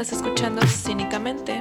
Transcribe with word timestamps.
Estás 0.00 0.20
escuchando 0.20 0.62
Cínicamente. 0.66 1.60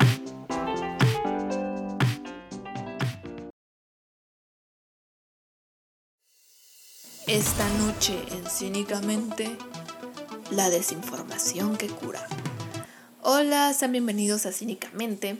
Esta 7.27 7.69
noche 7.79 8.17
en 8.31 8.49
Cínicamente, 8.49 9.57
la 10.51 10.69
desinformación 10.69 11.75
que 11.75 11.87
cura. 11.87 12.25
Hola, 13.23 13.73
sean 13.73 13.91
bienvenidos 13.91 14.45
a 14.45 14.53
Cínicamente. 14.53 15.37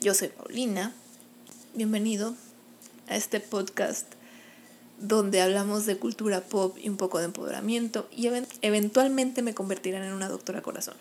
Yo 0.00 0.14
soy 0.14 0.28
Paulina. 0.28 0.92
Bienvenido 1.74 2.36
a 3.08 3.16
este 3.16 3.40
podcast 3.40 4.06
donde 5.00 5.40
hablamos 5.40 5.86
de 5.86 5.96
cultura 5.96 6.40
pop 6.42 6.76
y 6.80 6.88
un 6.88 6.98
poco 6.98 7.18
de 7.18 7.24
empoderamiento 7.24 8.08
y 8.12 8.30
eventualmente 8.62 9.42
me 9.42 9.54
convertirán 9.54 10.04
en 10.04 10.12
una 10.12 10.28
doctora 10.28 10.62
corazón. 10.62 10.94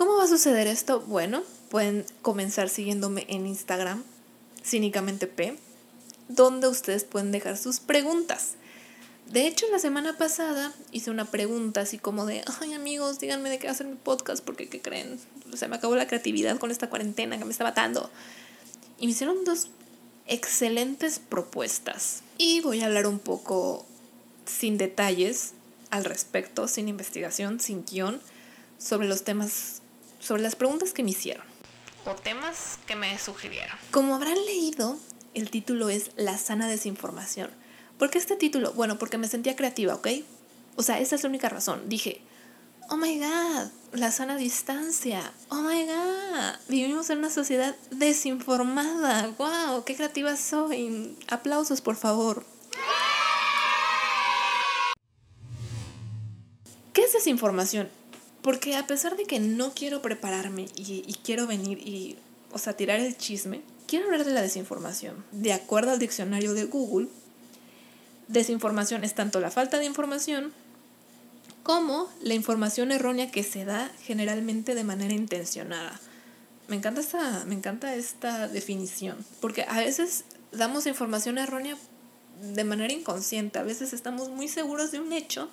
¿Cómo 0.00 0.16
va 0.16 0.24
a 0.24 0.28
suceder 0.28 0.66
esto? 0.66 1.02
Bueno, 1.02 1.42
pueden 1.68 2.06
comenzar 2.22 2.70
siguiéndome 2.70 3.26
en 3.28 3.46
Instagram, 3.46 4.02
cínicamente 4.64 5.26
P, 5.26 5.58
donde 6.26 6.68
ustedes 6.68 7.04
pueden 7.04 7.32
dejar 7.32 7.58
sus 7.58 7.80
preguntas. 7.80 8.52
De 9.30 9.46
hecho, 9.46 9.66
la 9.70 9.78
semana 9.78 10.16
pasada 10.16 10.72
hice 10.90 11.10
una 11.10 11.26
pregunta 11.26 11.82
así 11.82 11.98
como 11.98 12.24
de, 12.24 12.42
ay 12.62 12.72
amigos, 12.72 13.18
díganme 13.18 13.50
de 13.50 13.58
qué 13.58 13.68
hacer 13.68 13.88
mi 13.88 13.96
podcast, 13.96 14.42
porque 14.42 14.70
¿qué 14.70 14.80
creen? 14.80 15.20
Se 15.52 15.68
me 15.68 15.76
acabó 15.76 15.94
la 15.96 16.06
creatividad 16.06 16.56
con 16.58 16.70
esta 16.70 16.88
cuarentena 16.88 17.36
que 17.36 17.44
me 17.44 17.52
está 17.52 17.64
matando. 17.64 18.08
Y 18.98 19.04
me 19.04 19.12
hicieron 19.12 19.44
dos 19.44 19.68
excelentes 20.26 21.18
propuestas. 21.18 22.22
Y 22.38 22.62
voy 22.62 22.80
a 22.80 22.86
hablar 22.86 23.06
un 23.06 23.18
poco 23.18 23.84
sin 24.46 24.78
detalles 24.78 25.52
al 25.90 26.06
respecto, 26.06 26.68
sin 26.68 26.88
investigación, 26.88 27.60
sin 27.60 27.84
guion, 27.84 28.22
sobre 28.80 29.06
los 29.06 29.24
temas, 29.24 29.79
sobre 30.20 30.42
las 30.42 30.54
preguntas 30.54 30.92
que 30.92 31.02
me 31.02 31.10
hicieron. 31.10 31.44
O 32.06 32.14
temas 32.14 32.78
que 32.86 32.96
me 32.96 33.18
sugirieron. 33.18 33.76
Como 33.90 34.14
habrán 34.14 34.36
leído, 34.46 34.98
el 35.34 35.50
título 35.50 35.90
es 35.90 36.12
La 36.16 36.38
sana 36.38 36.68
desinformación. 36.68 37.50
¿Por 37.98 38.10
qué 38.10 38.18
este 38.18 38.36
título? 38.36 38.72
Bueno, 38.72 38.98
porque 38.98 39.18
me 39.18 39.28
sentía 39.28 39.56
creativa, 39.56 39.94
¿ok? 39.94 40.08
O 40.76 40.82
sea, 40.82 41.00
esa 41.00 41.16
es 41.16 41.22
la 41.22 41.28
única 41.28 41.48
razón. 41.48 41.88
Dije, 41.88 42.22
oh 42.88 42.96
my 42.96 43.18
god, 43.18 43.70
la 43.92 44.10
sana 44.10 44.36
distancia. 44.36 45.32
Oh 45.48 45.62
my 45.62 45.84
god, 45.84 46.54
vivimos 46.68 47.10
en 47.10 47.18
una 47.18 47.30
sociedad 47.30 47.76
desinformada. 47.90 49.34
Wow, 49.38 49.84
qué 49.84 49.96
creativa 49.96 50.36
soy. 50.36 51.16
Aplausos, 51.28 51.80
por 51.80 51.96
favor. 51.96 52.44
¿Qué 56.92 57.04
es 57.04 57.12
desinformación? 57.12 57.88
Porque 58.42 58.76
a 58.76 58.86
pesar 58.86 59.16
de 59.16 59.24
que 59.24 59.40
no 59.40 59.72
quiero 59.74 60.02
prepararme 60.02 60.66
y, 60.76 61.14
quiero 61.22 61.46
venir 61.46 61.78
y, 61.78 62.16
o 62.52 62.58
sea, 62.58 62.74
tirar 62.74 63.00
el 63.00 63.16
chisme, 63.16 63.62
quiero 63.86 64.06
hablar 64.06 64.24
de 64.24 64.32
la 64.32 64.42
desinformación. 64.42 65.24
De 65.32 65.52
acuerdo 65.52 65.90
al 65.90 65.98
diccionario 65.98 66.54
de 66.54 66.64
Google, 66.64 67.08
desinformación 68.28 69.04
es 69.04 69.14
tanto 69.14 69.40
la 69.40 69.50
falta 69.50 69.78
de 69.78 69.84
información 69.84 70.52
como 71.62 72.08
la 72.22 72.34
información 72.34 72.92
errónea 72.92 73.30
que 73.30 73.42
se 73.42 73.64
da 73.64 73.90
generalmente 74.02 74.74
de 74.74 74.84
manera 74.84 75.12
intencionada. 75.12 76.00
Me 76.68 76.76
encanta 76.76 77.00
esta, 77.00 77.44
me 77.46 77.54
encanta 77.54 77.94
esta 77.94 78.48
definición, 78.48 79.18
porque 79.40 79.66
a 79.68 79.80
veces 79.80 80.24
damos 80.52 80.86
información 80.86 81.36
errónea 81.36 81.76
de 82.40 82.64
manera 82.64 82.92
inconsciente, 82.92 83.58
a 83.58 83.64
veces 83.64 83.92
estamos 83.92 84.30
muy 84.30 84.48
seguros 84.48 84.92
de 84.92 85.00
un 85.00 85.12
hecho 85.12 85.50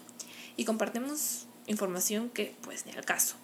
y 0.55 0.65
compartimos 0.65 1.46
información 1.67 2.29
que 2.29 2.55
pues 2.61 2.85
ni 2.85 2.93
al 2.93 3.05
caso. 3.05 3.35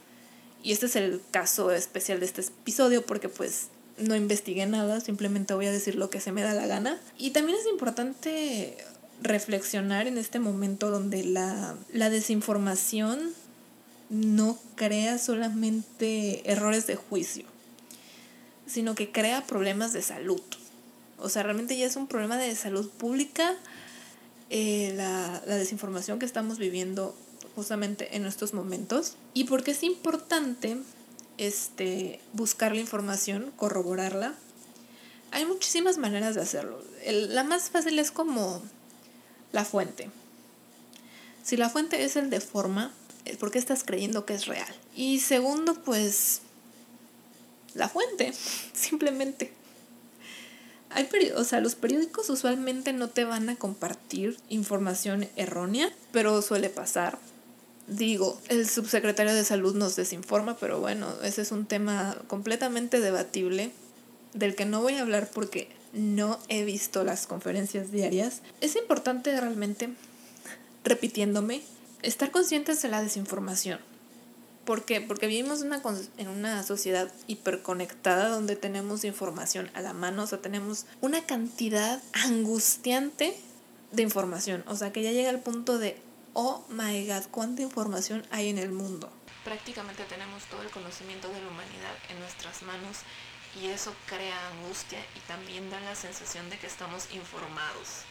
Y 0.63 0.71
este 0.71 0.88
es 0.88 0.95
el 0.95 1.21
caso 1.31 1.71
especial 1.71 2.19
de 2.19 2.25
este 2.25 2.41
episodio 2.41 3.05
porque 3.05 3.29
pues 3.29 3.67
no 3.97 4.16
investigué 4.16 4.66
nada, 4.66 5.02
simplemente 5.02 5.53
voy 5.53 5.67
a 5.67 5.71
decir 5.71 5.95
lo 5.95 6.09
que 6.09 6.19
se 6.19 6.31
me 6.31 6.41
da 6.41 6.53
la 6.53 6.66
gana. 6.66 7.00
Y 7.17 7.31
también 7.31 7.57
es 7.59 7.67
importante 7.67 8.78
reflexionar 9.22 10.07
en 10.07 10.17
este 10.17 10.39
momento 10.39 10.89
donde 10.89 11.23
la, 11.23 11.75
desinformación 11.91 13.31
no 14.09 14.57
crea 14.75 15.17
solamente 15.17 16.50
errores 16.51 16.88
de 16.88 16.95
juicio, 16.95 17.45
sino 18.66 18.95
que 18.95 19.12
crea 19.12 19.45
problemas 19.45 19.94
de 19.94 20.01
salud. 20.01 20.41
O 21.17 21.29
sea, 21.29 21.44
realmente 21.44 21.78
ya 21.78 21.85
es 21.85 21.95
un 21.95 22.07
problema 22.07 22.38
de 22.38 22.56
salud 22.56 22.89
pública 22.89 23.56
eh, 24.50 24.94
la, 24.95 25.41
la, 25.47 25.56
desinformación 25.56 26.19
que 26.19 26.25
estamos 26.25 26.59
viviendo 26.59 27.16
justamente 27.56 28.16
en 28.16 28.25
estos 28.25 28.53
momentos. 28.53 29.16
Y 29.34 29.46
porque 29.46 29.72
es 29.72 29.84
importante 29.84 30.78
este, 31.38 32.19
buscar 32.34 32.74
la 32.74 32.81
información, 32.81 33.52
corroborarla. 33.56 34.36
Hay 35.31 35.46
muchísimas 35.46 35.97
maneras 35.97 36.36
de 36.36 36.42
hacerlo. 36.42 36.81
la 37.06 37.44
más 37.44 37.69
fácil 37.69 38.00
es 38.00 38.12
como 38.12 38.62
la 39.52 39.66
fuente. 39.66 40.09
Si 41.44 41.58
la 41.58 41.69
fuente 41.69 42.03
es 42.03 42.16
el 42.16 42.30
de 42.30 42.40
forma, 42.40 42.92
es 43.25 43.38
porque 43.38 43.59
estás 43.59 43.84
creyendo 43.84 44.25
que 44.25 44.34
es 44.34 44.46
real. 44.46 44.74
Y 44.96 45.19
segundo, 45.19 45.75
pues, 45.75 46.42
la 47.74 47.90
fuente, 47.90 48.34
simplemente. 48.74 49.53
Hay 50.90 51.09
o 51.36 51.44
sea, 51.44 51.59
los 51.59 51.74
periódicos 51.74 52.30
usualmente 52.30 52.94
no 52.94 53.09
te 53.09 53.25
van 53.25 53.50
a 53.50 53.56
compartir 53.56 54.38
información 54.50 55.28
errónea, 55.36 55.92
pero 56.12 56.40
suele 56.44 56.69
pasar. 56.69 57.18
Digo, 57.88 58.39
el 58.47 58.69
subsecretario 58.69 59.33
de 59.33 59.44
salud 59.44 59.75
nos 59.75 59.95
desinforma, 59.95 60.55
pero 60.57 60.79
bueno, 60.79 61.07
ese 61.21 61.41
es 61.41 61.51
un 61.51 61.66
tema 61.66 62.17
completamente 62.27 63.01
debatible 63.01 63.71
del 64.33 64.55
que 64.55 64.66
no 64.66 64.81
voy 64.81 64.95
a 64.95 65.01
hablar 65.01 65.29
porque 65.29 65.69
no 65.91 66.39
he 66.47 66.63
visto 66.63 67.03
las 67.03 67.27
conferencias 67.27 67.91
diarias. 67.91 68.41
Es 68.61 68.75
importante 68.75 69.39
realmente, 69.39 69.89
repitiéndome, 70.83 71.61
estar 72.01 72.31
conscientes 72.31 72.81
de 72.81 72.89
la 72.89 73.01
desinformación. 73.01 73.79
¿Por 74.65 74.85
qué? 74.85 75.01
Porque 75.01 75.27
vivimos 75.27 75.61
una, 75.61 75.81
en 76.17 76.29
una 76.29 76.63
sociedad 76.63 77.11
hiperconectada 77.27 78.29
donde 78.29 78.55
tenemos 78.55 79.03
información 79.03 79.69
a 79.73 79.81
la 79.81 79.91
mano, 79.91 80.23
o 80.23 80.27
sea, 80.27 80.39
tenemos 80.39 80.85
una 81.01 81.25
cantidad 81.25 82.01
angustiante 82.13 83.35
de 83.91 84.03
información. 84.03 84.63
O 84.67 84.75
sea, 84.77 84.94
que 84.94 85.03
ya 85.03 85.11
llega 85.11 85.29
al 85.29 85.41
punto 85.41 85.79
de, 85.79 85.97
oh 86.33 86.63
my 86.69 87.07
god, 87.07 87.23
cuánta 87.31 87.61
información 87.61 88.25
hay 88.31 88.49
en 88.49 88.57
el 88.57 88.71
mundo. 88.71 89.09
Prácticamente 89.44 90.03
tenemos 90.05 90.44
todo 90.45 90.61
el 90.61 90.69
conocimiento 90.69 91.27
de 91.27 91.41
la 91.41 91.47
humanidad 91.47 91.95
en 92.09 92.19
nuestras 92.19 92.61
manos 92.63 92.97
y 93.61 93.67
eso 93.67 93.94
crea 94.07 94.49
angustia 94.49 94.99
y 95.16 95.19
también 95.27 95.69
da 95.69 95.79
la 95.81 95.95
sensación 95.95 96.49
de 96.49 96.57
que 96.57 96.67
estamos 96.67 97.13
informados. 97.13 98.05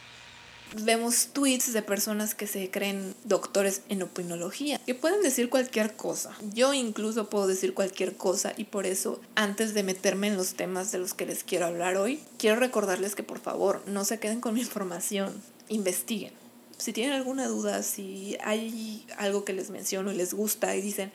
Vemos 0.75 1.29
tweets 1.35 1.75
de 1.75 1.83
personas 1.83 2.35
que 2.35 2.47
se 2.47 2.71
creen 2.71 3.15
doctores 3.25 3.83
en 3.91 4.03
opinología, 4.03 4.81
que 4.87 4.95
pueden 4.95 5.21
decir 5.21 5.51
cualquier 5.51 5.97
cosa. 5.97 6.35
Yo 6.55 6.73
incluso 6.73 7.29
puedo 7.29 7.47
decir 7.47 7.75
cualquier 7.75 8.17
cosa 8.17 8.55
y 8.57 8.65
por 8.65 8.87
eso, 8.87 9.21
antes 9.35 9.75
de 9.75 9.83
meterme 9.83 10.29
en 10.29 10.37
los 10.39 10.55
temas 10.55 10.91
de 10.91 10.99
los 10.99 11.13
que 11.13 11.27
les 11.27 11.45
quiero 11.45 11.67
hablar 11.67 11.99
hoy, 11.99 12.23
quiero 12.39 12.57
recordarles 12.59 13.15
que 13.15 13.23
por 13.23 13.39
favor 13.39 13.83
no 13.87 14.07
se 14.07 14.19
queden 14.19 14.41
con 14.41 14.55
mi 14.55 14.61
información, 14.61 15.43
investiguen. 15.69 16.42
Si 16.83 16.93
tienen 16.93 17.13
alguna 17.13 17.47
duda, 17.47 17.85
si 17.85 18.37
hay 18.43 19.07
algo 19.17 19.45
que 19.45 19.53
les 19.53 19.71
menciono 19.71 20.11
y 20.11 20.17
les 20.17 20.35
gusta 20.35 20.75
y 20.75 20.83
dicen, 20.83 21.13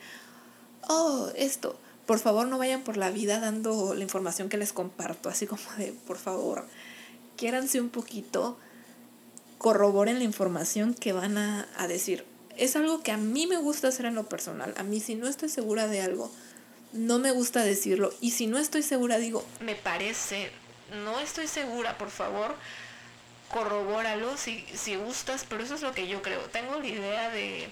oh, 0.88 1.28
esto, 1.36 1.78
por 2.06 2.18
favor 2.18 2.48
no 2.48 2.56
vayan 2.56 2.80
por 2.80 2.96
la 2.96 3.10
vida 3.10 3.38
dando 3.38 3.92
la 3.92 4.02
información 4.02 4.48
que 4.48 4.56
les 4.56 4.72
comparto, 4.72 5.28
así 5.28 5.46
como 5.46 5.60
de, 5.76 5.92
por 6.06 6.16
favor, 6.16 6.66
quiéranse 7.36 7.82
un 7.82 7.90
poquito, 7.90 8.56
corroboren 9.58 10.16
la 10.16 10.24
información 10.24 10.94
que 10.94 11.12
van 11.12 11.36
a, 11.36 11.68
a 11.76 11.86
decir. 11.86 12.24
Es 12.56 12.74
algo 12.74 13.02
que 13.02 13.12
a 13.12 13.18
mí 13.18 13.46
me 13.46 13.58
gusta 13.58 13.88
hacer 13.88 14.06
en 14.06 14.14
lo 14.14 14.26
personal. 14.26 14.72
A 14.78 14.84
mí 14.84 15.00
si 15.00 15.16
no 15.16 15.28
estoy 15.28 15.50
segura 15.50 15.86
de 15.86 16.00
algo, 16.00 16.30
no 16.94 17.18
me 17.18 17.30
gusta 17.30 17.62
decirlo. 17.62 18.10
Y 18.22 18.30
si 18.30 18.46
no 18.46 18.58
estoy 18.58 18.82
segura, 18.82 19.18
digo, 19.18 19.44
me 19.60 19.74
parece, 19.74 20.50
no 21.04 21.20
estoy 21.20 21.46
segura, 21.46 21.98
por 21.98 22.08
favor, 22.08 22.54
corrobóralo 23.50 24.36
si, 24.36 24.64
si 24.74 24.96
gustas, 24.96 25.44
pero 25.48 25.62
eso 25.62 25.74
es 25.74 25.82
lo 25.82 25.92
que 25.92 26.06
yo 26.08 26.22
creo. 26.22 26.40
Tengo 26.50 26.78
la 26.78 26.86
idea 26.86 27.30
de, 27.30 27.68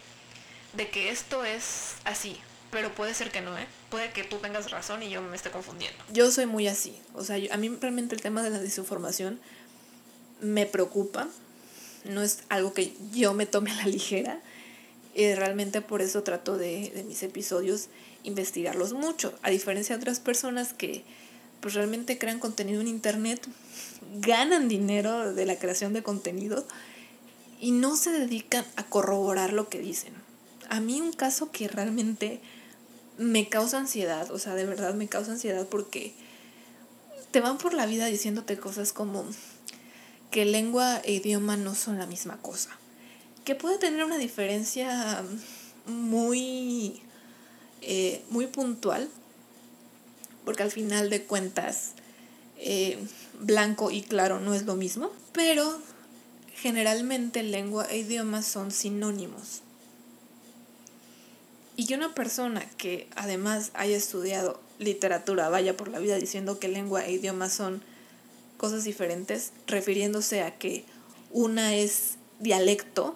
de 0.75 0.90
que 0.90 1.11
esto 1.11 1.44
es 1.44 1.94
así, 2.05 2.37
pero 2.70 2.94
puede 2.94 3.14
ser 3.14 3.31
que 3.31 3.40
no, 3.40 3.56
¿eh? 3.56 3.67
Puede 3.90 4.11
que 4.12 4.25
tú 4.25 4.37
tengas 4.38 4.70
razón 4.70 5.02
y 5.02 5.11
yo 5.11 5.23
me 5.23 5.37
esté 5.37 5.50
confundiendo. 5.50 6.02
Yo 6.12 6.31
soy 6.31 6.46
muy 6.46 6.67
así. 6.67 6.99
O 7.14 7.25
sea, 7.25 7.37
a 7.50 7.56
mí 7.56 7.69
realmente 7.81 8.14
el 8.14 8.23
tema 8.23 8.43
de 8.43 8.50
la 8.50 8.58
desinformación 8.58 9.40
me 10.40 10.67
preocupa. 10.67 11.28
No 12.05 12.23
es 12.23 12.40
algo 12.49 12.73
que 12.73 12.94
yo 13.12 13.34
me 13.34 13.46
tome 13.46 13.70
a 13.70 13.76
la 13.76 13.87
ligera. 13.87 14.40
Y 15.14 15.34
realmente 15.34 15.81
por 15.81 16.02
eso 16.02 16.23
trato 16.23 16.58
de, 16.58 16.90
de 16.94 17.02
mis 17.05 17.23
episodios 17.23 17.88
investigarlos 18.23 18.93
mucho. 18.93 19.32
A 19.43 19.50
diferencia 19.50 19.96
de 19.96 20.02
otras 20.02 20.20
personas 20.20 20.75
que 20.75 21.05
pues 21.61 21.75
realmente 21.75 22.19
crean 22.19 22.38
contenido 22.38 22.81
en 22.81 22.88
internet, 22.88 23.40
ganan 24.14 24.68
dinero 24.68 25.32
de 25.34 25.46
la 25.46 25.58
creación 25.58 25.92
de 25.92 26.02
contenido 26.02 26.66
y 27.60 27.72
no 27.72 27.96
se 27.96 28.10
dedican 28.10 28.64
a 28.76 28.84
corroborar 28.84 29.52
lo 29.52 29.68
que 29.68 29.78
dicen. 29.78 30.12
A 30.68 30.80
mí 30.80 31.00
un 31.00 31.12
caso 31.12 31.50
que 31.50 31.68
realmente 31.68 32.40
me 33.18 33.48
causa 33.48 33.78
ansiedad, 33.78 34.30
o 34.30 34.38
sea, 34.38 34.54
de 34.54 34.66
verdad 34.66 34.94
me 34.94 35.08
causa 35.08 35.32
ansiedad 35.32 35.66
porque 35.66 36.14
te 37.30 37.40
van 37.40 37.58
por 37.58 37.74
la 37.74 37.86
vida 37.86 38.06
diciéndote 38.06 38.58
cosas 38.58 38.92
como 38.92 39.24
que 40.30 40.44
lengua 40.44 41.00
e 41.04 41.12
idioma 41.12 41.56
no 41.56 41.74
son 41.74 41.98
la 41.98 42.06
misma 42.06 42.36
cosa, 42.42 42.70
que 43.44 43.54
puede 43.54 43.78
tener 43.78 44.04
una 44.04 44.18
diferencia 44.18 45.24
muy, 45.86 47.00
eh, 47.80 48.22
muy 48.30 48.46
puntual, 48.46 49.08
porque 50.44 50.62
al 50.62 50.70
final 50.70 51.10
de 51.10 51.24
cuentas 51.24 51.92
eh, 52.58 52.98
blanco 53.40 53.90
y 53.90 54.02
claro 54.02 54.40
no 54.40 54.54
es 54.54 54.64
lo 54.64 54.76
mismo, 54.76 55.10
pero 55.32 55.80
generalmente 56.54 57.42
lengua 57.42 57.86
e 57.90 57.98
idioma 57.98 58.42
son 58.42 58.70
sinónimos. 58.70 59.62
Y 61.76 61.86
que 61.86 61.94
una 61.94 62.14
persona 62.14 62.66
que 62.78 63.06
además 63.16 63.70
haya 63.74 63.96
estudiado 63.96 64.60
literatura 64.78 65.48
vaya 65.50 65.76
por 65.76 65.88
la 65.88 65.98
vida 65.98 66.16
diciendo 66.16 66.58
que 66.58 66.68
lengua 66.68 67.04
e 67.04 67.12
idioma 67.12 67.50
son 67.50 67.82
cosas 68.56 68.84
diferentes, 68.84 69.52
refiriéndose 69.66 70.42
a 70.42 70.56
que 70.56 70.84
una 71.30 71.74
es 71.74 72.14
dialecto, 72.40 73.14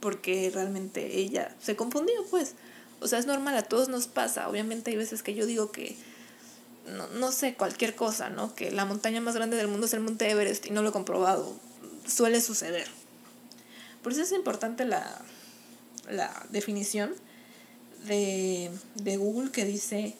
porque 0.00 0.50
realmente 0.52 1.18
ella 1.18 1.54
se 1.60 1.76
confundió, 1.76 2.14
pues. 2.30 2.54
O 3.00 3.08
sea, 3.08 3.18
es 3.18 3.26
normal, 3.26 3.56
a 3.56 3.62
todos 3.62 3.88
nos 3.88 4.06
pasa. 4.06 4.48
Obviamente 4.48 4.90
hay 4.90 4.96
veces 4.96 5.22
que 5.22 5.34
yo 5.34 5.44
digo 5.44 5.70
que, 5.70 5.96
no, 6.86 7.08
no 7.08 7.32
sé, 7.32 7.54
cualquier 7.54 7.94
cosa, 7.94 8.30
¿no? 8.30 8.54
Que 8.54 8.70
la 8.70 8.84
montaña 8.84 9.20
más 9.20 9.34
grande 9.34 9.56
del 9.56 9.68
mundo 9.68 9.86
es 9.86 9.94
el 9.94 10.00
Monte 10.00 10.30
Everest 10.30 10.66
y 10.66 10.70
no 10.70 10.82
lo 10.82 10.90
he 10.90 10.92
comprobado. 10.92 11.54
Suele 12.06 12.40
suceder. 12.40 12.86
Por 14.02 14.12
eso 14.12 14.22
es 14.22 14.32
importante 14.32 14.84
la, 14.84 15.20
la 16.08 16.46
definición 16.50 17.12
de, 18.06 18.70
de 18.94 19.16
Google 19.16 19.50
que 19.50 19.64
dice 19.64 20.16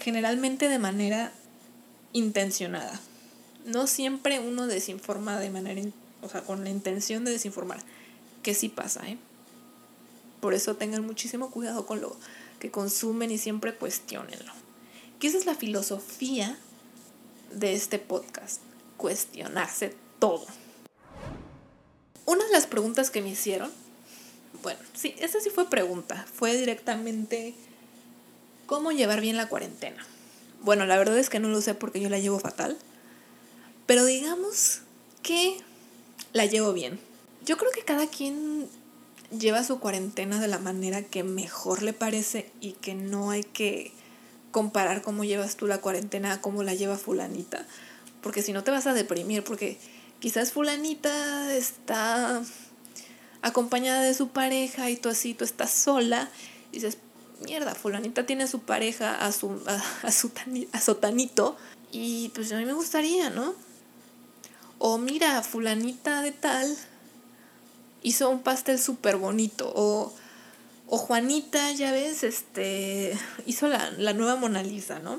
generalmente 0.00 0.68
de 0.68 0.78
manera 0.78 1.32
intencionada. 2.12 3.00
No 3.66 3.86
siempre 3.86 4.40
uno 4.40 4.66
desinforma 4.66 5.38
de 5.38 5.50
manera, 5.50 5.82
o 6.22 6.28
sea, 6.28 6.42
con 6.42 6.64
la 6.64 6.70
intención 6.70 7.24
de 7.24 7.32
desinformar, 7.32 7.80
que 8.42 8.54
sí 8.54 8.68
pasa, 8.68 9.06
¿eh? 9.08 9.18
Por 10.40 10.52
eso 10.52 10.76
tengan 10.76 11.06
muchísimo 11.06 11.50
cuidado 11.50 11.86
con 11.86 12.02
lo 12.02 12.16
que 12.60 12.70
consumen 12.70 13.30
y 13.30 13.38
siempre 13.38 13.74
cuestionenlo. 13.74 14.63
Que 15.18 15.28
esa 15.28 15.38
es 15.38 15.46
la 15.46 15.54
filosofía 15.54 16.58
de 17.52 17.74
este 17.74 17.98
podcast, 17.98 18.60
cuestionarse 18.96 19.94
todo. 20.18 20.46
Una 22.26 22.44
de 22.44 22.52
las 22.52 22.66
preguntas 22.66 23.10
que 23.10 23.22
me 23.22 23.30
hicieron 23.30 23.70
bueno, 24.64 24.80
sí, 24.94 25.14
esa 25.18 25.40
sí 25.40 25.50
fue 25.50 25.68
pregunta. 25.68 26.24
Fue 26.32 26.56
directamente 26.56 27.54
cómo 28.64 28.92
llevar 28.92 29.20
bien 29.20 29.36
la 29.36 29.48
cuarentena. 29.48 30.04
Bueno, 30.62 30.86
la 30.86 30.96
verdad 30.96 31.18
es 31.18 31.28
que 31.28 31.38
no 31.38 31.48
lo 31.48 31.60
sé 31.60 31.74
porque 31.74 32.00
yo 32.00 32.08
la 32.08 32.18
llevo 32.18 32.38
fatal. 32.38 32.78
Pero 33.84 34.06
digamos 34.06 34.80
que 35.22 35.58
la 36.32 36.46
llevo 36.46 36.72
bien. 36.72 36.98
Yo 37.44 37.58
creo 37.58 37.70
que 37.72 37.82
cada 37.82 38.06
quien 38.06 38.66
lleva 39.38 39.64
su 39.64 39.80
cuarentena 39.80 40.40
de 40.40 40.48
la 40.48 40.58
manera 40.58 41.02
que 41.02 41.24
mejor 41.24 41.82
le 41.82 41.92
parece 41.92 42.50
y 42.62 42.72
que 42.72 42.94
no 42.94 43.30
hay 43.30 43.42
que 43.44 43.92
comparar 44.54 45.02
cómo 45.02 45.24
llevas 45.24 45.56
tú 45.56 45.66
la 45.66 45.80
cuarentena 45.80 46.34
a 46.34 46.40
cómo 46.40 46.62
la 46.62 46.74
lleva 46.74 46.96
fulanita. 46.96 47.66
Porque 48.22 48.40
si 48.40 48.52
no 48.52 48.62
te 48.62 48.70
vas 48.70 48.86
a 48.86 48.94
deprimir, 48.94 49.42
porque 49.42 49.78
quizás 50.20 50.52
fulanita 50.52 51.52
está 51.52 52.40
acompañada 53.42 54.02
de 54.02 54.14
su 54.14 54.28
pareja 54.28 54.90
y 54.90 54.96
tú 54.96 55.08
así, 55.08 55.34
tú 55.34 55.42
estás 55.44 55.72
sola, 55.72 56.30
y 56.70 56.76
dices, 56.76 56.98
mierda, 57.44 57.74
fulanita 57.74 58.26
tiene 58.26 58.44
a 58.44 58.46
su 58.46 58.60
pareja, 58.60 59.26
a 59.26 59.32
su, 59.32 59.60
a, 60.02 60.12
su, 60.12 60.30
a 60.72 60.80
sotanito, 60.80 61.56
y 61.90 62.28
pues 62.28 62.52
a 62.52 62.56
mí 62.56 62.64
me 62.64 62.74
gustaría, 62.74 63.30
¿no? 63.30 63.54
O 64.78 64.98
mira, 64.98 65.42
fulanita 65.42 66.22
de 66.22 66.30
tal 66.30 66.76
hizo 68.04 68.30
un 68.30 68.40
pastel 68.44 68.78
súper 68.78 69.16
bonito, 69.16 69.72
o, 69.74 70.14
o 70.94 70.96
Juanita, 70.96 71.72
ya 71.72 71.90
ves, 71.90 72.22
este, 72.22 73.18
hizo 73.46 73.66
la, 73.66 73.90
la 73.98 74.12
nueva 74.12 74.36
Mona 74.36 74.62
Lisa, 74.62 75.00
¿no? 75.00 75.18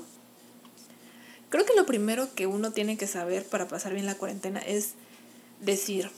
Creo 1.50 1.66
que 1.66 1.76
lo 1.76 1.84
primero 1.84 2.34
que 2.34 2.46
uno 2.46 2.72
tiene 2.72 2.96
que 2.96 3.06
saber 3.06 3.44
para 3.44 3.68
pasar 3.68 3.92
bien 3.92 4.06
la 4.06 4.14
cuarentena 4.14 4.58
es 4.58 4.92
decir, 5.60 6.10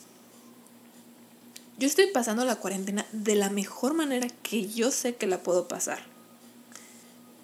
yo 1.77 1.89
estoy 1.89 2.07
pasando 2.07 2.45
la 2.45 2.55
cuarentena 2.55 3.05
de 3.11 3.35
la 3.35 3.51
mejor 3.51 3.95
manera 3.95 4.29
que 4.45 4.69
yo 4.69 4.93
sé 4.93 5.17
que 5.17 5.27
la 5.27 5.43
puedo 5.43 5.67
pasar. 5.67 6.05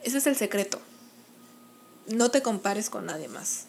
Ese 0.05 0.19
es 0.19 0.29
el 0.29 0.37
secreto. 0.37 0.81
No 2.07 2.31
te 2.31 2.43
compares 2.43 2.91
con 2.91 3.07
nadie 3.07 3.27
más. 3.27 3.65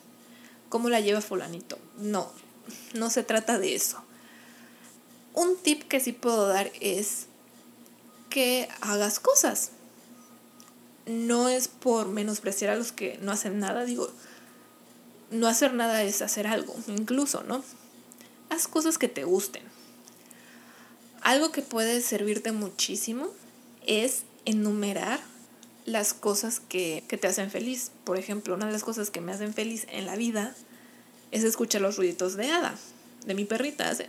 ¿Cómo 0.69 0.89
la 0.89 0.99
lleva 0.99 1.21
fulanito? 1.21 1.79
No, 1.97 2.31
no 2.93 3.09
se 3.09 3.23
trata 3.23 3.57
de 3.57 3.73
eso. 3.73 4.03
Un 5.33 5.57
tip 5.57 5.87
que 5.87 5.99
sí 5.99 6.11
puedo 6.11 6.47
dar 6.47 6.71
es 6.79 7.25
que 8.35 8.67
hagas 8.81 9.19
cosas. 9.19 9.71
No 11.07 11.47
es 11.47 11.69
por 11.69 12.09
menospreciar 12.09 12.71
a 12.71 12.75
los 12.75 12.91
que 12.91 13.17
no 13.21 13.31
hacen 13.31 13.59
nada, 13.59 13.85
digo, 13.85 14.11
no 15.31 15.47
hacer 15.47 15.73
nada 15.73 16.03
es 16.03 16.21
hacer 16.21 16.45
algo, 16.45 16.75
incluso, 16.87 17.43
¿no? 17.43 17.63
Haz 18.49 18.67
cosas 18.67 18.97
que 18.97 19.07
te 19.07 19.23
gusten 19.23 19.63
algo 21.25 21.51
que 21.51 21.63
puede 21.63 22.01
servirte 22.01 22.51
muchísimo 22.51 23.27
es 23.87 24.21
enumerar 24.45 25.19
las 25.85 26.13
cosas 26.13 26.59
que, 26.59 27.03
te 27.07 27.27
hacen 27.27 27.49
feliz. 27.49 27.91
Por 28.03 28.19
ejemplo, 28.19 28.53
una 28.53 28.67
de 28.67 28.71
las 28.71 28.83
cosas 28.83 29.09
que 29.09 29.21
me 29.21 29.31
hacen 29.31 29.51
feliz 29.51 29.87
en 29.89 30.05
la 30.05 30.15
vida 30.15 30.55
es 31.31 31.43
escuchar 31.43 31.81
los 31.81 31.97
ruiditos 31.97 32.35
de 32.35 32.51
hada, 32.51 32.75
de 33.25 33.33
mi 33.33 33.43
perrita. 33.43 33.89
Hace... 33.89 34.07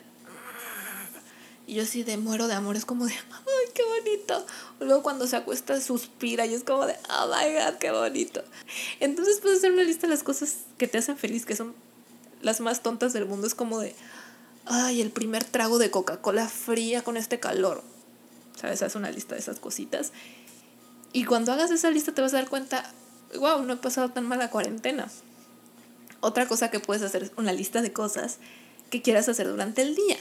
Y 1.67 1.77
yo 1.77 1.85
así 1.85 2.03
de 2.03 2.19
muero 2.19 2.49
de 2.49 2.55
amor, 2.55 2.77
es 2.77 2.85
como 2.85 3.07
de, 3.07 3.15
qué 3.77 3.83
bonito. 3.85 4.47
Luego 4.81 5.03
cuando 5.03 5.27
se 5.27 5.37
acuesta 5.37 5.81
suspira 5.81 6.47
y 6.47 6.55
es 6.55 6.65
como 6.65 6.87
de, 6.87 6.97
oh 7.11 7.27
my 7.27 7.53
god, 7.53 7.79
qué 7.79 7.91
bonito. 7.91 8.43
Entonces 9.01 9.41
puedes 9.41 9.59
hacer 9.59 9.73
una 9.73 9.83
lista 9.83 10.07
de 10.07 10.15
las 10.15 10.23
cosas 10.23 10.59
que 10.79 10.89
te 10.89 10.99
hacen 10.99 11.17
feliz, 11.17 11.45
que 11.45 11.55
son 11.55 11.75
las 12.41 12.61
más 12.61 12.83
tontas 12.83 13.13
del 13.13 13.27
mundo. 13.27 13.47
Es 13.47 13.55
como 13.55 13.81
de, 13.81 13.95
ay, 14.65 15.03
el 15.03 15.11
primer 15.11 15.45
trago 15.45 15.79
de 15.79 15.91
Coca-Cola 15.91 16.49
fría 16.49 17.03
con 17.03 17.17
este 17.17 17.39
calor. 17.39 17.83
¿Sabes? 18.59 18.83
Haz 18.83 18.95
una 18.95 19.11
lista 19.11 19.35
de 19.35 19.43
esas 19.43 19.61
cositas. 19.61 20.13
Y 21.13 21.25
cuando 21.25 21.53
hagas 21.53 21.71
esa 21.71 21.91
lista 21.91 22.13
te 22.13 22.23
vas 22.23 22.33
a 22.33 22.39
dar 22.39 22.49
cuenta, 22.49 22.91
wow, 23.39 23.63
no 23.63 23.75
he 23.75 23.77
pasado 23.77 24.09
tan 24.11 24.27
mala 24.27 24.51
cuarentena. 24.51 25.09
Otra 26.21 26.49
cosa 26.49 26.71
que 26.71 26.81
puedes 26.81 27.03
hacer 27.03 27.25
es 27.25 27.33
una 27.37 27.53
lista 27.53 27.83
de 27.83 27.93
cosas 27.93 28.39
que 28.91 29.03
quieras 29.03 29.29
hacer 29.29 29.49
durante 29.49 29.83
el 29.83 29.95
día. 29.95 30.17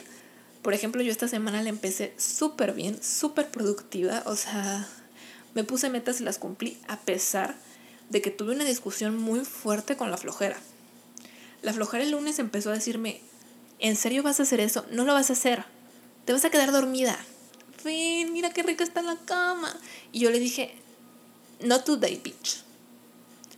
Por 0.65 0.73
ejemplo, 0.73 1.03
yo 1.03 1.11
esta 1.11 1.27
semana 1.27 1.61
la 1.61 1.69
empecé 1.69 2.15
súper 2.17 2.73
bien, 2.73 2.97
súper 3.03 3.51
productiva. 3.51 4.23
O 4.25 4.35
sea, 4.35 4.87
me 5.53 5.63
puse 5.63 5.91
metas 5.91 6.19
y 6.19 6.23
las 6.23 6.39
cumplí 6.39 6.79
a 6.87 7.01
pesar 7.01 7.55
de 8.09 8.19
que 8.23 8.31
tuve 8.31 8.55
una 8.55 8.65
discusión 8.65 9.15
muy 9.15 9.45
fuerte 9.45 9.95
con 9.95 10.09
la 10.09 10.17
flojera. 10.17 10.57
La 11.61 11.71
flojera 11.71 12.03
el 12.03 12.09
lunes 12.09 12.39
empezó 12.39 12.71
a 12.71 12.73
decirme, 12.73 13.21
¿En 13.77 13.95
serio 13.95 14.23
vas 14.23 14.39
a 14.39 14.43
hacer 14.43 14.59
eso? 14.59 14.87
No 14.89 15.05
lo 15.05 15.13
vas 15.13 15.29
a 15.29 15.33
hacer. 15.33 15.65
Te 16.25 16.33
vas 16.33 16.45
a 16.45 16.49
quedar 16.49 16.71
dormida. 16.71 17.15
Ven, 17.83 18.33
mira 18.33 18.49
qué 18.49 18.63
rica 18.63 18.83
está 18.83 19.03
la 19.03 19.17
cama. 19.17 19.71
Y 20.11 20.21
yo 20.21 20.31
le 20.31 20.39
dije, 20.39 20.73
no 21.59 21.83
today, 21.83 22.19
bitch. 22.23 22.63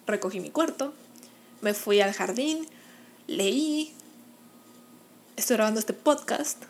Recogí 0.08 0.42
mi 0.42 0.50
cuarto, 0.50 0.94
me 1.62 1.74
fui 1.74 2.02
al 2.02 2.12
jardín, 2.12 2.68
leí, 3.28 3.94
estoy 5.38 5.56
grabando 5.56 5.80
este 5.80 5.94
podcast. 5.94 6.66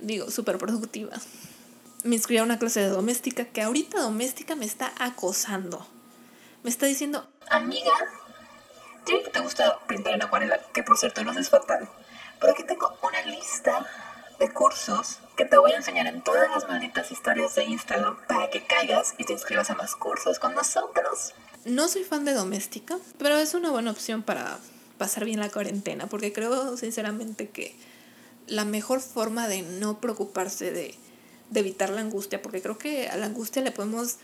Digo, 0.00 0.30
súper 0.30 0.58
productiva. 0.58 1.16
Me 2.04 2.16
inscribí 2.16 2.38
a 2.38 2.42
una 2.44 2.58
clase 2.58 2.80
de 2.80 2.88
doméstica 2.88 3.44
que 3.46 3.62
ahorita 3.62 4.00
doméstica 4.00 4.54
me 4.54 4.64
está 4.64 4.92
acosando. 4.98 5.86
Me 6.62 6.70
está 6.70 6.86
diciendo, 6.86 7.28
amiga, 7.48 7.92
¿qué 9.04 9.22
que 9.22 9.30
te 9.30 9.40
gusta 9.40 9.78
pintar 9.86 10.14
en 10.14 10.22
acuarela, 10.22 10.60
que 10.72 10.82
por 10.82 10.98
cierto 10.98 11.24
no 11.24 11.32
es 11.32 11.48
fatal. 11.48 11.88
Pero 12.40 12.52
aquí 12.52 12.64
tengo 12.64 12.96
una 13.02 13.22
lista 13.22 13.86
de 14.38 14.52
cursos 14.52 15.18
que 15.36 15.44
te 15.44 15.56
voy 15.56 15.72
a 15.72 15.76
enseñar 15.76 16.06
en 16.06 16.22
todas 16.22 16.50
las 16.50 16.68
malditas 16.68 17.10
historias 17.10 17.54
de 17.54 17.64
Instagram 17.64 18.16
para 18.26 18.50
que 18.50 18.64
caigas 18.64 19.14
y 19.18 19.24
te 19.24 19.32
inscribas 19.32 19.70
a 19.70 19.74
más 19.74 19.96
cursos 19.96 20.38
con 20.38 20.54
nosotros. 20.54 21.34
No 21.64 21.88
soy 21.88 22.04
fan 22.04 22.24
de 22.24 22.34
doméstica, 22.34 22.98
pero 23.18 23.36
es 23.36 23.54
una 23.54 23.70
buena 23.70 23.90
opción 23.90 24.22
para 24.22 24.58
pasar 24.98 25.24
bien 25.24 25.40
la 25.40 25.50
cuarentena, 25.50 26.06
porque 26.06 26.32
creo 26.32 26.76
sinceramente 26.76 27.48
que 27.48 27.74
la 28.46 28.64
mejor 28.64 29.00
forma 29.00 29.48
de 29.48 29.62
no 29.62 30.00
preocuparse 30.00 30.70
de, 30.70 30.94
de 31.50 31.60
evitar 31.60 31.90
la 31.90 32.00
angustia, 32.00 32.42
porque 32.42 32.62
creo 32.62 32.78
que 32.78 33.08
a 33.08 33.16
la 33.16 33.26
angustia 33.26 33.62
le 33.62 33.72
podemos 33.72 34.16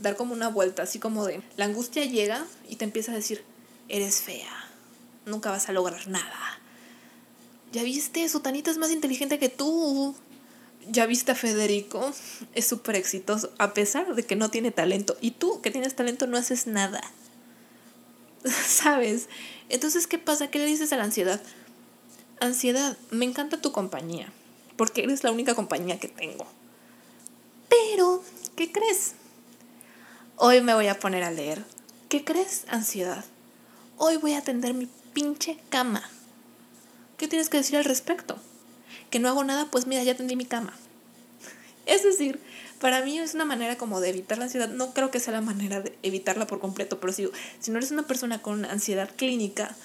dar 0.00 0.16
como 0.16 0.32
una 0.32 0.48
vuelta, 0.48 0.82
así 0.82 0.98
como 0.98 1.24
de 1.24 1.42
la 1.56 1.64
angustia 1.66 2.04
llega 2.04 2.44
y 2.68 2.76
te 2.76 2.84
empieza 2.84 3.12
a 3.12 3.16
decir, 3.16 3.44
eres 3.88 4.22
fea, 4.22 4.52
nunca 5.26 5.50
vas 5.50 5.68
a 5.68 5.72
lograr 5.72 6.08
nada, 6.08 6.60
ya 7.74 7.82
viste, 7.82 8.28
Sotanita 8.28 8.70
es 8.70 8.78
más 8.78 8.92
inteligente 8.92 9.40
que 9.40 9.48
tú. 9.48 10.14
ya 10.86 11.06
viste 11.06 11.32
a 11.32 11.34
Federico, 11.34 12.12
es 12.54 12.66
súper 12.68 12.94
exitoso, 12.94 13.52
a 13.58 13.74
pesar 13.74 14.14
de 14.14 14.22
que 14.22 14.36
no 14.36 14.48
tiene 14.48 14.70
talento. 14.70 15.16
Y 15.20 15.32
tú, 15.32 15.60
que 15.60 15.72
tienes 15.72 15.96
talento, 15.96 16.28
no 16.28 16.36
haces 16.36 16.68
nada. 16.68 17.00
¿Sabes? 18.68 19.28
Entonces, 19.70 20.06
¿qué 20.06 20.18
pasa? 20.18 20.50
¿Qué 20.52 20.60
le 20.60 20.66
dices 20.66 20.92
a 20.92 20.96
la 20.96 21.02
ansiedad? 21.02 21.42
Ansiedad, 22.40 22.96
me 23.10 23.24
encanta 23.24 23.60
tu 23.60 23.70
compañía, 23.72 24.32
porque 24.76 25.04
eres 25.04 25.22
la 25.22 25.30
única 25.30 25.54
compañía 25.54 26.00
que 26.00 26.08
tengo. 26.08 26.46
Pero, 27.68 28.22
¿qué 28.56 28.72
crees? 28.72 29.14
Hoy 30.36 30.60
me 30.60 30.74
voy 30.74 30.88
a 30.88 30.98
poner 30.98 31.22
a 31.22 31.30
leer. 31.30 31.64
¿Qué 32.08 32.24
crees, 32.24 32.64
ansiedad? 32.68 33.24
Hoy 33.98 34.16
voy 34.16 34.34
a 34.34 34.38
atender 34.38 34.74
mi 34.74 34.88
pinche 35.12 35.58
cama. 35.70 36.02
¿Qué 37.16 37.28
tienes 37.28 37.48
que 37.48 37.58
decir 37.58 37.76
al 37.76 37.84
respecto? 37.84 38.36
Que 39.10 39.20
no 39.20 39.28
hago 39.28 39.44
nada, 39.44 39.70
pues 39.70 39.86
mira, 39.86 40.02
ya 40.02 40.16
tendí 40.16 40.34
mi 40.34 40.44
cama. 40.44 40.74
Es 41.86 42.02
decir, 42.02 42.40
para 42.80 43.02
mí 43.02 43.18
es 43.18 43.34
una 43.34 43.44
manera 43.44 43.78
como 43.78 44.00
de 44.00 44.10
evitar 44.10 44.38
la 44.38 44.44
ansiedad. 44.44 44.68
No 44.68 44.92
creo 44.92 45.10
que 45.10 45.20
sea 45.20 45.34
la 45.34 45.40
manera 45.40 45.80
de 45.80 45.96
evitarla 46.02 46.46
por 46.46 46.58
completo, 46.58 46.98
pero 46.98 47.12
si, 47.12 47.30
si 47.60 47.70
no 47.70 47.78
eres 47.78 47.92
una 47.92 48.02
persona 48.02 48.42
con 48.42 48.64
ansiedad 48.64 49.08
clínica, 49.14 49.76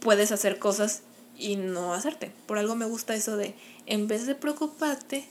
puedes 0.00 0.32
hacer 0.32 0.58
cosas 0.58 1.02
y 1.38 1.56
no 1.56 1.94
hacerte. 1.94 2.32
Por 2.46 2.58
algo 2.58 2.74
me 2.74 2.84
gusta 2.84 3.14
eso 3.14 3.36
de, 3.36 3.54
en 3.86 4.08
vez 4.08 4.26
de 4.26 4.34
preocuparte, 4.34 5.26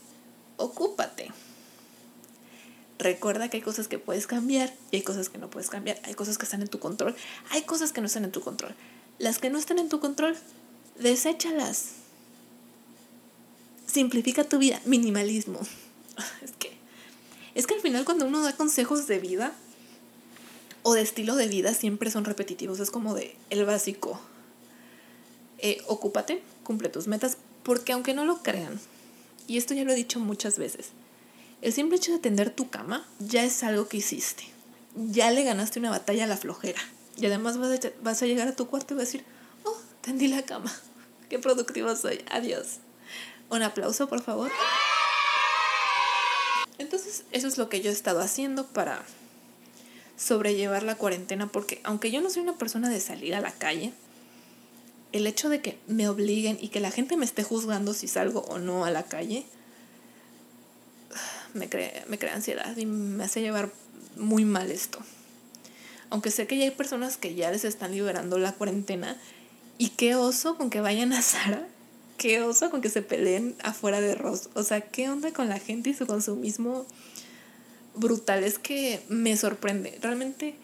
ocúpate. 0.55 1.31
Recuerda 2.97 3.49
que 3.49 3.57
hay 3.57 3.63
cosas 3.63 3.87
que 3.87 3.99
puedes 3.99 4.25
cambiar 4.25 4.73
y 4.89 4.97
hay 4.97 5.01
cosas 5.03 5.29
que 5.29 5.37
no 5.37 5.49
puedes 5.49 5.69
cambiar. 5.69 5.99
Hay 6.03 6.15
cosas 6.15 6.37
que 6.37 6.45
están 6.45 6.61
en 6.61 6.67
tu 6.67 6.79
control, 6.79 7.15
hay 7.51 7.61
cosas 7.61 7.91
que 7.91 8.01
no 8.01 8.07
están 8.07 8.23
en 8.23 8.31
tu 8.31 8.41
control. 8.41 8.73
Las 9.19 9.37
que 9.37 9.49
no 9.49 9.59
están 9.59 9.77
en 9.77 9.89
tu 9.89 9.99
control, 9.99 10.35
deséchalas. 10.99 11.91
Simplifica 13.85 14.43
tu 14.43 14.57
vida, 14.57 14.81
minimalismo. 14.85 15.59
Es 16.41 16.51
que 16.57 16.77
es 17.57 17.65
que 17.65 17.73
al 17.73 17.81
final 17.81 18.05
cuando 18.05 18.27
uno 18.27 18.43
da 18.43 18.55
consejos 18.55 19.07
de 19.07 19.17
vida 19.17 19.51
o 20.83 20.93
de 20.93 21.01
estilo 21.01 21.35
de 21.35 21.47
vida 21.47 21.73
siempre 21.73 22.11
son 22.11 22.23
repetitivos, 22.23 22.79
es 22.79 22.91
como 22.91 23.15
de 23.15 23.35
el 23.49 23.65
básico. 23.65 24.21
Eh, 25.59 25.81
ocúpate, 25.87 26.41
cumple 26.63 26.89
tus 26.89 27.07
metas, 27.07 27.37
porque 27.63 27.93
aunque 27.93 28.13
no 28.13 28.25
lo 28.25 28.43
crean, 28.43 28.79
y 29.47 29.57
esto 29.57 29.73
ya 29.73 29.83
lo 29.83 29.91
he 29.91 29.95
dicho 29.95 30.19
muchas 30.19 30.57
veces, 30.57 30.89
el 31.61 31.73
simple 31.73 31.97
hecho 31.97 32.11
de 32.11 32.19
tender 32.19 32.51
tu 32.51 32.69
cama 32.69 33.07
ya 33.19 33.43
es 33.43 33.63
algo 33.63 33.87
que 33.87 33.97
hiciste. 33.97 34.43
Ya 34.95 35.31
le 35.31 35.43
ganaste 35.43 35.79
una 35.79 35.89
batalla 35.89 36.25
a 36.25 36.27
la 36.27 36.37
flojera. 36.37 36.79
Y 37.17 37.25
además 37.25 37.57
vas 37.57 37.83
a, 37.83 37.89
vas 38.01 38.21
a 38.21 38.25
llegar 38.27 38.47
a 38.47 38.55
tu 38.55 38.67
cuarto 38.67 38.93
y 38.93 38.97
vas 38.97 39.03
a 39.03 39.05
decir, 39.05 39.25
oh, 39.63 39.77
tendí 40.01 40.27
la 40.27 40.43
cama. 40.43 40.71
Qué 41.29 41.39
productivo 41.39 41.95
soy. 41.95 42.23
Adiós. 42.29 42.77
Un 43.49 43.63
aplauso, 43.63 44.07
por 44.07 44.21
favor. 44.21 44.51
Entonces, 46.77 47.23
eso 47.31 47.47
es 47.47 47.57
lo 47.57 47.69
que 47.69 47.81
yo 47.81 47.89
he 47.89 47.93
estado 47.93 48.21
haciendo 48.21 48.67
para 48.67 49.03
sobrellevar 50.15 50.83
la 50.83 50.95
cuarentena, 50.95 51.47
porque 51.47 51.81
aunque 51.83 52.11
yo 52.11 52.21
no 52.21 52.29
soy 52.29 52.43
una 52.43 52.57
persona 52.57 52.89
de 52.89 52.99
salir 52.99 53.33
a 53.35 53.41
la 53.41 53.51
calle, 53.51 53.93
el 55.17 55.27
hecho 55.27 55.49
de 55.49 55.61
que 55.61 55.77
me 55.87 56.07
obliguen 56.09 56.57
y 56.61 56.69
que 56.69 56.79
la 56.79 56.91
gente 56.91 57.17
me 57.17 57.25
esté 57.25 57.43
juzgando 57.43 57.93
si 57.93 58.07
salgo 58.07 58.41
o 58.41 58.59
no 58.59 58.85
a 58.85 58.91
la 58.91 59.03
calle, 59.03 59.45
me 61.53 61.69
crea, 61.69 62.05
me 62.07 62.17
crea 62.17 62.35
ansiedad 62.35 62.75
y 62.77 62.85
me 62.85 63.23
hace 63.23 63.41
llevar 63.41 63.71
muy 64.15 64.45
mal 64.45 64.71
esto. 64.71 64.99
Aunque 66.09 66.31
sé 66.31 66.47
que 66.47 66.57
ya 66.57 66.63
hay 66.63 66.71
personas 66.71 67.17
que 67.17 67.35
ya 67.35 67.51
les 67.51 67.65
están 67.65 67.91
liberando 67.91 68.37
la 68.37 68.53
cuarentena 68.53 69.17
y 69.77 69.89
qué 69.89 70.15
oso 70.15 70.57
con 70.57 70.69
que 70.69 70.81
vayan 70.81 71.13
a 71.13 71.21
Sara, 71.21 71.67
qué 72.17 72.41
oso 72.41 72.69
con 72.69 72.81
que 72.81 72.89
se 72.89 73.01
peleen 73.01 73.55
afuera 73.61 74.01
de 74.01 74.15
Ross. 74.15 74.49
O 74.53 74.63
sea, 74.63 74.81
qué 74.81 75.09
onda 75.09 75.33
con 75.33 75.49
la 75.49 75.59
gente 75.59 75.89
y 75.89 75.93
su 75.93 76.07
consumismo 76.07 76.85
brutal. 77.95 78.43
Es 78.43 78.57
que 78.57 79.01
me 79.09 79.35
sorprende. 79.37 79.97
Realmente 80.01 80.55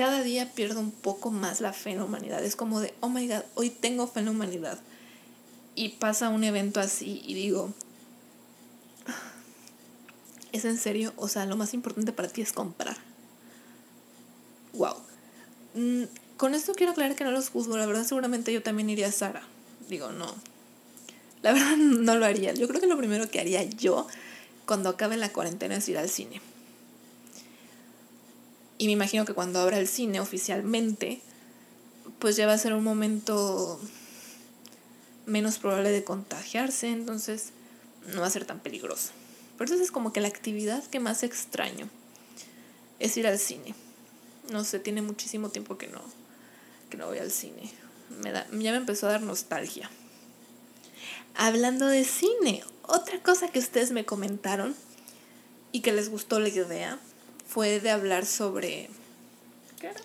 cada 0.00 0.22
día 0.22 0.50
pierdo 0.54 0.80
un 0.80 0.92
poco 0.92 1.30
más 1.30 1.60
la 1.60 1.74
fe 1.74 1.90
en 1.90 1.98
la 1.98 2.06
humanidad. 2.06 2.42
Es 2.42 2.56
como 2.56 2.80
de, 2.80 2.94
oh 3.00 3.10
my 3.10 3.28
god, 3.28 3.42
hoy 3.54 3.68
tengo 3.68 4.06
fe 4.06 4.20
en 4.20 4.24
la 4.24 4.30
humanidad. 4.30 4.78
Y 5.74 5.90
pasa 5.90 6.30
un 6.30 6.42
evento 6.42 6.80
así 6.80 7.20
y 7.26 7.34
digo, 7.34 7.74
¿Es 10.52 10.64
en 10.64 10.78
serio? 10.78 11.12
O 11.16 11.28
sea, 11.28 11.44
lo 11.44 11.54
más 11.54 11.74
importante 11.74 12.12
para 12.12 12.28
ti 12.28 12.40
es 12.40 12.54
comprar. 12.54 12.96
Wow. 14.72 14.96
Mm, 15.74 16.04
con 16.38 16.54
esto 16.54 16.72
quiero 16.72 16.92
aclarar 16.92 17.14
que 17.14 17.24
no 17.24 17.30
los 17.30 17.50
juzgo. 17.50 17.76
La 17.76 17.84
verdad, 17.84 18.04
seguramente 18.04 18.54
yo 18.54 18.62
también 18.62 18.88
iría 18.88 19.08
a 19.08 19.12
Sara. 19.12 19.42
Digo, 19.90 20.12
no. 20.12 20.34
La 21.42 21.52
verdad, 21.52 21.76
no 21.76 22.14
lo 22.14 22.24
haría. 22.24 22.54
Yo 22.54 22.68
creo 22.68 22.80
que 22.80 22.86
lo 22.86 22.96
primero 22.96 23.30
que 23.30 23.38
haría 23.38 23.64
yo 23.64 24.06
cuando 24.64 24.88
acabe 24.88 25.18
la 25.18 25.30
cuarentena 25.30 25.76
es 25.76 25.86
ir 25.90 25.98
al 25.98 26.08
cine. 26.08 26.40
Y 28.80 28.86
me 28.86 28.92
imagino 28.92 29.26
que 29.26 29.34
cuando 29.34 29.60
abra 29.60 29.78
el 29.78 29.86
cine 29.86 30.20
oficialmente, 30.20 31.20
pues 32.18 32.36
ya 32.36 32.46
va 32.46 32.54
a 32.54 32.58
ser 32.58 32.72
un 32.72 32.82
momento 32.82 33.78
menos 35.26 35.58
probable 35.58 35.90
de 35.90 36.02
contagiarse. 36.02 36.88
Entonces, 36.88 37.50
no 38.06 38.22
va 38.22 38.28
a 38.28 38.30
ser 38.30 38.46
tan 38.46 38.58
peligroso. 38.58 39.10
Por 39.58 39.66
eso 39.66 39.74
es 39.74 39.90
como 39.90 40.14
que 40.14 40.22
la 40.22 40.28
actividad 40.28 40.82
que 40.84 40.98
más 40.98 41.24
extraño 41.24 41.90
es 43.00 43.18
ir 43.18 43.26
al 43.26 43.38
cine. 43.38 43.74
No 44.50 44.64
sé, 44.64 44.78
tiene 44.78 45.02
muchísimo 45.02 45.50
tiempo 45.50 45.76
que 45.76 45.88
no, 45.88 46.00
que 46.88 46.96
no 46.96 47.06
voy 47.06 47.18
al 47.18 47.30
cine. 47.30 47.70
Me 48.22 48.32
da, 48.32 48.46
ya 48.50 48.70
me 48.72 48.78
empezó 48.78 49.08
a 49.08 49.10
dar 49.10 49.20
nostalgia. 49.20 49.90
Hablando 51.34 51.86
de 51.86 52.04
cine, 52.04 52.64
otra 52.84 53.22
cosa 53.22 53.48
que 53.48 53.58
ustedes 53.58 53.90
me 53.90 54.06
comentaron 54.06 54.74
y 55.70 55.82
que 55.82 55.92
les 55.92 56.08
gustó 56.08 56.40
la 56.40 56.48
idea 56.48 56.98
fue 57.50 57.80
de 57.80 57.90
hablar 57.90 58.26
sobre. 58.26 58.88
¿Qué 59.80 59.88
era? 59.88 60.00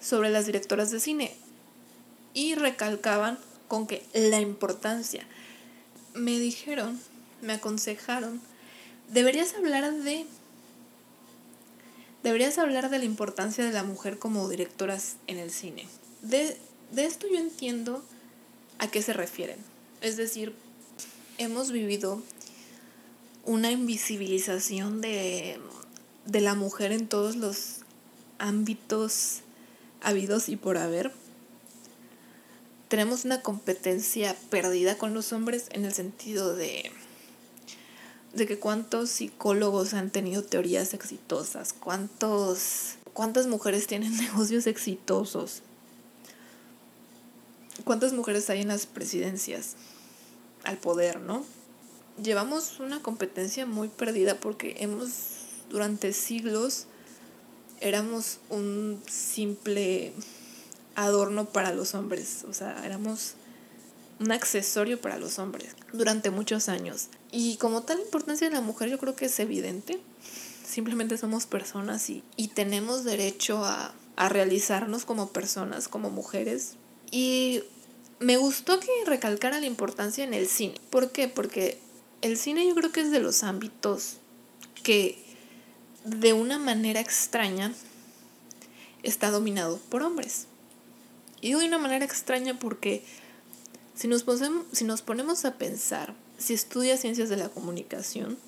Sobre 0.00 0.30
las 0.30 0.46
directoras 0.46 0.90
de 0.90 1.00
cine. 1.00 1.34
Y 2.34 2.54
recalcaban 2.54 3.38
con 3.68 3.86
que 3.86 4.04
la 4.12 4.40
importancia. 4.40 5.26
Me 6.14 6.38
dijeron, 6.38 7.00
me 7.40 7.54
aconsejaron 7.54 8.40
deberías 9.08 9.54
hablar 9.54 9.92
de... 9.92 10.26
Deberías 12.22 12.58
hablar 12.58 12.90
de 12.90 12.98
la 12.98 13.04
importancia 13.04 13.64
de 13.64 13.72
la 13.72 13.84
mujer 13.84 14.18
como 14.18 14.48
directoras 14.48 15.16
en 15.28 15.38
el 15.38 15.52
cine. 15.52 15.86
De, 16.22 16.56
esto 16.96 17.28
yo 17.28 17.38
entiendo 17.38 18.04
a 18.78 18.88
qué 18.88 19.00
se 19.00 19.12
refieren. 19.12 19.58
Es 20.00 20.16
decir, 20.16 20.52
hemos 21.38 21.70
vivido 21.70 22.20
una 23.44 23.70
invisibilización 23.70 25.00
de, 25.00 25.60
de 26.26 26.40
la 26.40 26.54
mujer 26.54 26.92
en 26.92 27.08
todos 27.08 27.36
los 27.36 27.78
ámbitos 28.38 29.40
habidos 30.02 30.48
y 30.48 30.56
por 30.56 30.76
haber. 30.76 31.12
Tenemos 32.88 33.24
una 33.24 33.42
competencia 33.42 34.36
perdida 34.50 34.98
con 34.98 35.14
los 35.14 35.32
hombres 35.32 35.66
en 35.72 35.84
el 35.84 35.92
sentido 35.92 36.54
de 36.54 36.92
de 38.36 38.46
que 38.46 38.58
cuántos 38.58 39.10
psicólogos 39.10 39.94
han 39.94 40.10
tenido 40.10 40.44
teorías 40.44 40.92
exitosas, 40.94 41.72
cuántos, 41.72 42.96
cuántas 43.14 43.46
mujeres 43.46 43.86
tienen 43.86 44.16
negocios 44.18 44.66
exitosos, 44.66 45.62
cuántas 47.84 48.12
mujeres 48.12 48.48
hay 48.50 48.60
en 48.60 48.68
las 48.68 48.86
presidencias 48.86 49.74
al 50.64 50.76
poder, 50.76 51.20
¿no? 51.20 51.44
Llevamos 52.22 52.78
una 52.80 53.02
competencia 53.02 53.66
muy 53.66 53.88
perdida 53.88 54.38
porque 54.38 54.76
hemos, 54.80 55.10
durante 55.70 56.12
siglos, 56.12 56.86
éramos 57.80 58.38
un 58.50 59.02
simple 59.08 60.12
adorno 60.94 61.46
para 61.46 61.72
los 61.72 61.94
hombres, 61.94 62.44
o 62.48 62.54
sea, 62.54 62.84
éramos 62.84 63.34
un 64.18 64.32
accesorio 64.32 65.00
para 65.00 65.18
los 65.18 65.38
hombres 65.38 65.74
durante 65.92 66.30
muchos 66.30 66.68
años. 66.68 67.08
Y 67.30 67.56
como 67.56 67.82
tal 67.82 68.00
importancia 68.00 68.48
de 68.48 68.54
la 68.54 68.62
mujer 68.62 68.88
yo 68.88 68.98
creo 68.98 69.14
que 69.14 69.26
es 69.26 69.38
evidente. 69.38 70.00
Simplemente 70.66 71.18
somos 71.18 71.46
personas 71.46 72.10
y, 72.10 72.22
tenemos 72.54 73.04
derecho 73.04 73.64
a, 73.64 73.94
a 74.16 74.28
realizarnos 74.28 75.04
como 75.04 75.28
personas, 75.28 75.88
como 75.88 76.10
mujeres. 76.10 76.74
Y 77.10 77.62
me 78.18 78.36
gustó 78.36 78.80
que 78.80 78.88
recalcara 79.04 79.60
la 79.60 79.66
importancia 79.66 80.24
en 80.24 80.34
el 80.34 80.48
cine. 80.48 80.74
¿Por 80.90 81.12
qué? 81.12 81.28
Porque 81.28 81.78
el 82.22 82.36
cine 82.38 82.66
yo 82.66 82.74
creo 82.74 82.90
que 82.90 83.00
es 83.02 83.10
de 83.10 83.20
los 83.20 83.42
ámbitos 83.42 84.16
que 84.82 85.25
de 86.06 86.32
una 86.32 86.58
manera 86.58 87.00
extraña 87.00 87.72
está 89.02 89.30
dominado 89.30 89.78
por 89.90 90.02
hombres. 90.02 90.46
Y 91.40 91.48
digo 91.48 91.60
de 91.60 91.66
una 91.66 91.78
manera 91.78 92.04
extraña 92.04 92.58
porque 92.58 93.04
si 93.94 94.08
nos, 94.08 94.22
ponemos, 94.22 94.66
si 94.72 94.84
nos 94.84 95.02
ponemos 95.02 95.44
a 95.44 95.54
pensar, 95.54 96.14
si 96.38 96.54
estudias 96.54 97.00
ciencias 97.00 97.28
de 97.28 97.36
la 97.36 97.48
comunicación, 97.48 98.38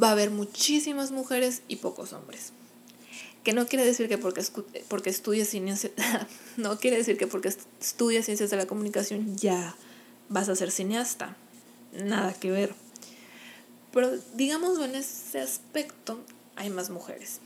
va 0.00 0.08
a 0.08 0.12
haber 0.12 0.30
muchísimas 0.30 1.10
mujeres 1.10 1.62
y 1.66 1.76
pocos 1.76 2.12
hombres. 2.12 2.52
Que 3.42 3.52
no 3.52 3.66
quiere 3.66 3.84
decir 3.84 4.08
que 4.08 4.18
porque, 4.18 4.44
porque 4.88 5.10
no 6.56 6.78
quiere 6.78 6.96
decir 6.96 7.16
que 7.16 7.26
porque 7.26 7.48
estudias 7.48 8.26
ciencias 8.26 8.50
de 8.50 8.56
la 8.56 8.66
comunicación 8.66 9.36
ya 9.36 9.74
vas 10.28 10.48
a 10.48 10.56
ser 10.56 10.70
cineasta. 10.70 11.36
nada 11.92 12.32
que 12.34 12.50
ver. 12.50 12.74
Pero 13.92 14.10
digamos 14.34 14.78
en 14.80 14.94
ese 14.94 15.40
aspecto 15.40 16.20
hay 16.56 16.70
más 16.70 16.90
mujeres. 16.90 17.40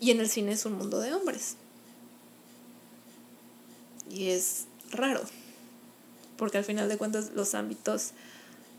Y 0.00 0.10
en 0.10 0.20
el 0.20 0.28
cine 0.28 0.52
es 0.52 0.66
un 0.66 0.74
mundo 0.74 1.00
de 1.00 1.14
hombres. 1.14 1.56
Y 4.10 4.28
es 4.30 4.66
raro, 4.90 5.22
porque 6.36 6.58
al 6.58 6.64
final 6.64 6.88
de 6.88 6.96
cuentas 6.96 7.30
los 7.34 7.54
ámbitos 7.54 8.12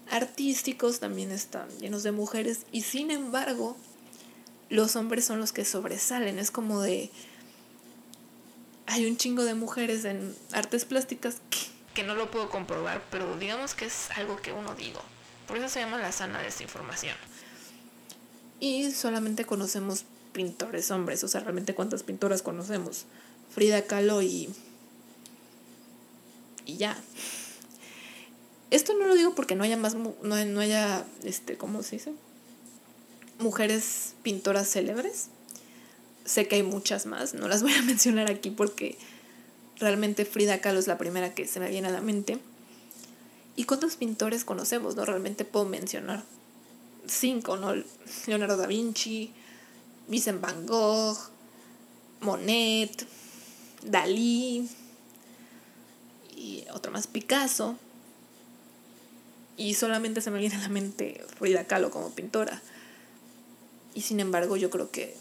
artísticos 0.09 0.99
también 0.99 1.31
están 1.31 1.67
llenos 1.79 2.03
de 2.03 2.13
mujeres 2.13 2.65
y 2.71 2.83
sin 2.83 3.11
embargo 3.11 3.75
los 4.69 4.95
hombres 4.95 5.25
son 5.25 5.39
los 5.39 5.53
que 5.53 5.65
sobresalen. 5.65 6.39
Es 6.39 6.51
como 6.51 6.81
de... 6.81 7.09
Hay 8.85 9.05
un 9.05 9.17
chingo 9.17 9.43
de 9.43 9.53
mujeres 9.53 10.05
en 10.05 10.33
artes 10.53 10.85
plásticas 10.85 11.41
que, 11.49 11.59
que 11.93 12.03
no 12.03 12.15
lo 12.15 12.31
puedo 12.31 12.49
comprobar, 12.49 13.03
pero 13.11 13.37
digamos 13.37 13.73
que 13.73 13.85
es 13.85 14.09
algo 14.11 14.37
que 14.37 14.53
uno 14.53 14.75
digo. 14.75 15.01
Por 15.47 15.57
eso 15.57 15.69
se 15.69 15.79
llama 15.79 15.97
la 15.97 16.11
sana 16.11 16.41
desinformación. 16.41 17.15
Y 18.59 18.91
solamente 18.91 19.45
conocemos 19.45 20.05
pintores 20.33 20.91
hombres, 20.91 21.23
o 21.23 21.27
sea, 21.27 21.41
realmente 21.41 21.73
cuántas 21.73 22.03
pintoras 22.03 22.41
conocemos. 22.41 23.05
Frida 23.53 23.83
Kahlo 23.83 24.21
y... 24.21 24.49
Y 26.65 26.77
ya. 26.77 26.97
Esto 28.71 28.93
no 28.93 29.07
lo 29.07 29.15
digo 29.15 29.33
porque 29.35 29.55
no 29.55 29.63
haya 29.63 29.77
más, 29.77 29.95
no, 29.95 30.13
no 30.21 30.59
haya, 30.59 31.05
este, 31.23 31.57
¿cómo 31.57 31.81
se 31.83 31.95
dice? 31.95 32.13
Mujeres 33.39 34.15
pintoras 34.23 34.69
célebres. 34.69 35.29
Sé 36.25 36.47
que 36.49 36.55
hay 36.55 36.63
muchas 36.63 37.05
más, 37.05 37.33
no 37.33 37.47
las 37.47 37.63
voy 37.63 37.73
a 37.73 37.81
mencionar 37.83 38.29
aquí 38.29 38.49
porque 38.49 38.97
realmente 39.79 40.25
Frida 40.25 40.59
Kahlo 40.59 40.79
es 40.79 40.87
la 40.87 40.97
primera 40.97 41.33
que 41.33 41.47
se 41.47 41.61
me 41.61 41.69
viene 41.69 41.87
a 41.87 41.91
la 41.91 42.01
mente. 42.01 42.39
¿Y 43.57 43.63
cuántos 43.63 43.95
pintores 43.95 44.45
conocemos? 44.45 44.95
No 44.95 45.03
realmente 45.03 45.43
puedo 45.43 45.65
mencionar 45.65 46.23
cinco, 47.07 47.57
¿no? 47.57 47.73
Leonardo 48.27 48.55
da 48.55 48.67
Vinci, 48.67 49.33
Vincent 50.07 50.39
Van 50.39 50.67
Gogh, 50.67 51.17
Monet, 52.21 53.07
Dalí 53.83 54.69
y 56.35 56.65
otro 56.71 56.91
más 56.91 57.07
Picasso. 57.07 57.77
Y 59.57 59.73
solamente 59.73 60.21
se 60.21 60.29
me 60.29 60.37
viene 60.37 60.55
a 60.55 60.59
la 60.59 60.69
mente 60.69 61.25
Frida 61.39 61.65
Kahlo 61.65 61.89
como 61.89 62.11
pintora. 62.11 62.61
Y 63.95 64.01
sin 64.01 64.19
embargo, 64.19 64.55
yo 64.55 64.69
creo 64.69 64.91
que 64.91 65.17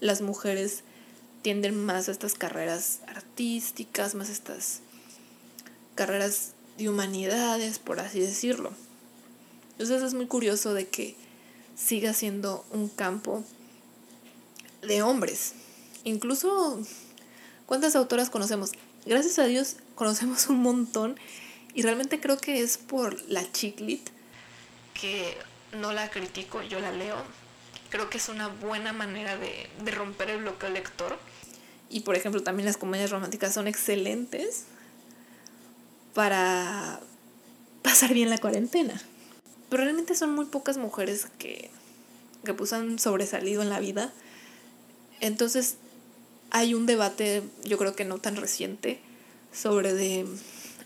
las 0.00 0.20
mujeres 0.20 0.82
tienden 1.40 1.86
más 1.86 2.10
a 2.10 2.12
estas 2.12 2.34
carreras 2.34 2.98
artísticas, 3.06 4.14
más 4.14 4.28
a 4.28 4.32
estas 4.32 4.80
carreras 5.94 6.52
de 6.78 6.88
humanidades, 6.88 7.78
por 7.78 8.00
así 8.00 8.20
decirlo. 8.20 8.72
Entonces 9.72 10.02
es 10.02 10.14
muy 10.14 10.26
curioso 10.26 10.74
de 10.74 10.88
que 10.88 11.16
siga 11.76 12.14
siendo 12.14 12.64
un 12.70 12.88
campo 12.88 13.44
de 14.82 15.02
hombres. 15.02 15.52
Incluso, 16.04 16.80
¿cuántas 17.66 17.96
autoras 17.96 18.30
conocemos? 18.30 18.72
Gracias 19.04 19.38
a 19.38 19.44
Dios 19.44 19.76
conocemos 19.94 20.48
un 20.48 20.60
montón 20.60 21.18
y 21.74 21.82
realmente 21.82 22.20
creo 22.20 22.38
que 22.38 22.60
es 22.60 22.78
por 22.78 23.20
la 23.28 23.50
chiclit 23.52 24.08
que 24.94 25.36
no 25.72 25.92
la 25.92 26.10
critico, 26.10 26.62
yo 26.62 26.80
la 26.80 26.92
leo. 26.92 27.16
Creo 27.90 28.10
que 28.10 28.18
es 28.18 28.28
una 28.28 28.48
buena 28.48 28.92
manera 28.92 29.36
de, 29.36 29.68
de 29.82 29.90
romper 29.90 30.30
el 30.30 30.42
bloqueo 30.42 30.70
lector. 30.70 31.18
Y 31.90 32.00
por 32.00 32.16
ejemplo, 32.16 32.42
también 32.42 32.66
las 32.66 32.76
comedias 32.76 33.10
románticas 33.10 33.54
son 33.54 33.66
excelentes 33.66 34.66
para 36.14 37.00
pasar 37.82 38.14
bien 38.14 38.30
la 38.30 38.38
cuarentena. 38.38 39.00
Pero 39.68 39.84
realmente 39.84 40.14
son 40.14 40.34
muy 40.34 40.46
pocas 40.46 40.78
mujeres 40.78 41.26
que, 41.38 41.70
que 42.44 42.54
pues 42.54 42.72
han 42.72 42.98
sobresalido 42.98 43.62
en 43.62 43.70
la 43.70 43.80
vida. 43.80 44.12
Entonces 45.20 45.76
hay 46.50 46.74
un 46.74 46.86
debate, 46.86 47.42
yo 47.64 47.78
creo 47.78 47.94
que 47.94 48.04
no 48.04 48.18
tan 48.18 48.36
reciente, 48.36 49.00
sobre 49.52 49.94
de 49.94 50.26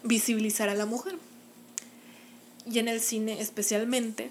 visibilizar 0.02 0.68
a 0.68 0.74
la 0.74 0.86
mujer. 0.86 1.16
Y 2.66 2.78
en 2.78 2.88
el 2.88 3.00
cine 3.00 3.40
especialmente 3.40 4.30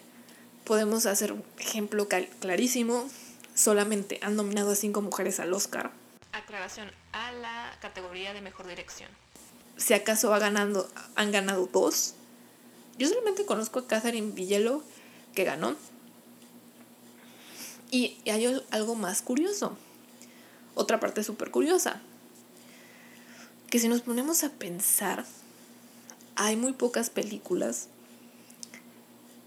podemos 0.66 1.06
hacer 1.06 1.32
un 1.32 1.44
ejemplo 1.60 2.08
clarísimo. 2.40 3.10
Solamente 3.56 4.20
han 4.22 4.36
nominado 4.36 4.72
a 4.72 4.76
cinco 4.76 5.02
mujeres 5.02 5.40
al 5.40 5.54
Oscar. 5.54 5.92
Aclaración, 6.32 6.90
a 7.12 7.32
la 7.34 7.78
categoría 7.82 8.34
de 8.34 8.42
mejor 8.42 8.68
dirección. 8.68 9.10
Si 9.78 9.94
acaso 9.94 10.34
ha 10.34 10.40
ganado, 10.40 10.90
han 11.16 11.32
ganado 11.32 11.68
dos. 11.72 12.16
Yo 12.98 13.08
solamente 13.08 13.46
conozco 13.46 13.80
a 13.80 13.88
Catherine 13.88 14.32
Villelo 14.32 14.84
que 15.34 15.44
ganó. 15.44 15.76
Y 17.90 18.18
hay 18.30 18.62
algo 18.70 18.96
más 18.96 19.22
curioso. 19.22 19.78
Otra 20.76 21.00
parte 21.00 21.24
súper 21.24 21.52
curiosa. 21.52 22.02
Que 23.70 23.80
si 23.80 23.88
nos 23.88 24.02
ponemos 24.02 24.44
a 24.44 24.50
pensar, 24.50 25.26
hay 26.36 26.56
muy 26.56 26.74
pocas 26.74 27.10
películas 27.10 27.88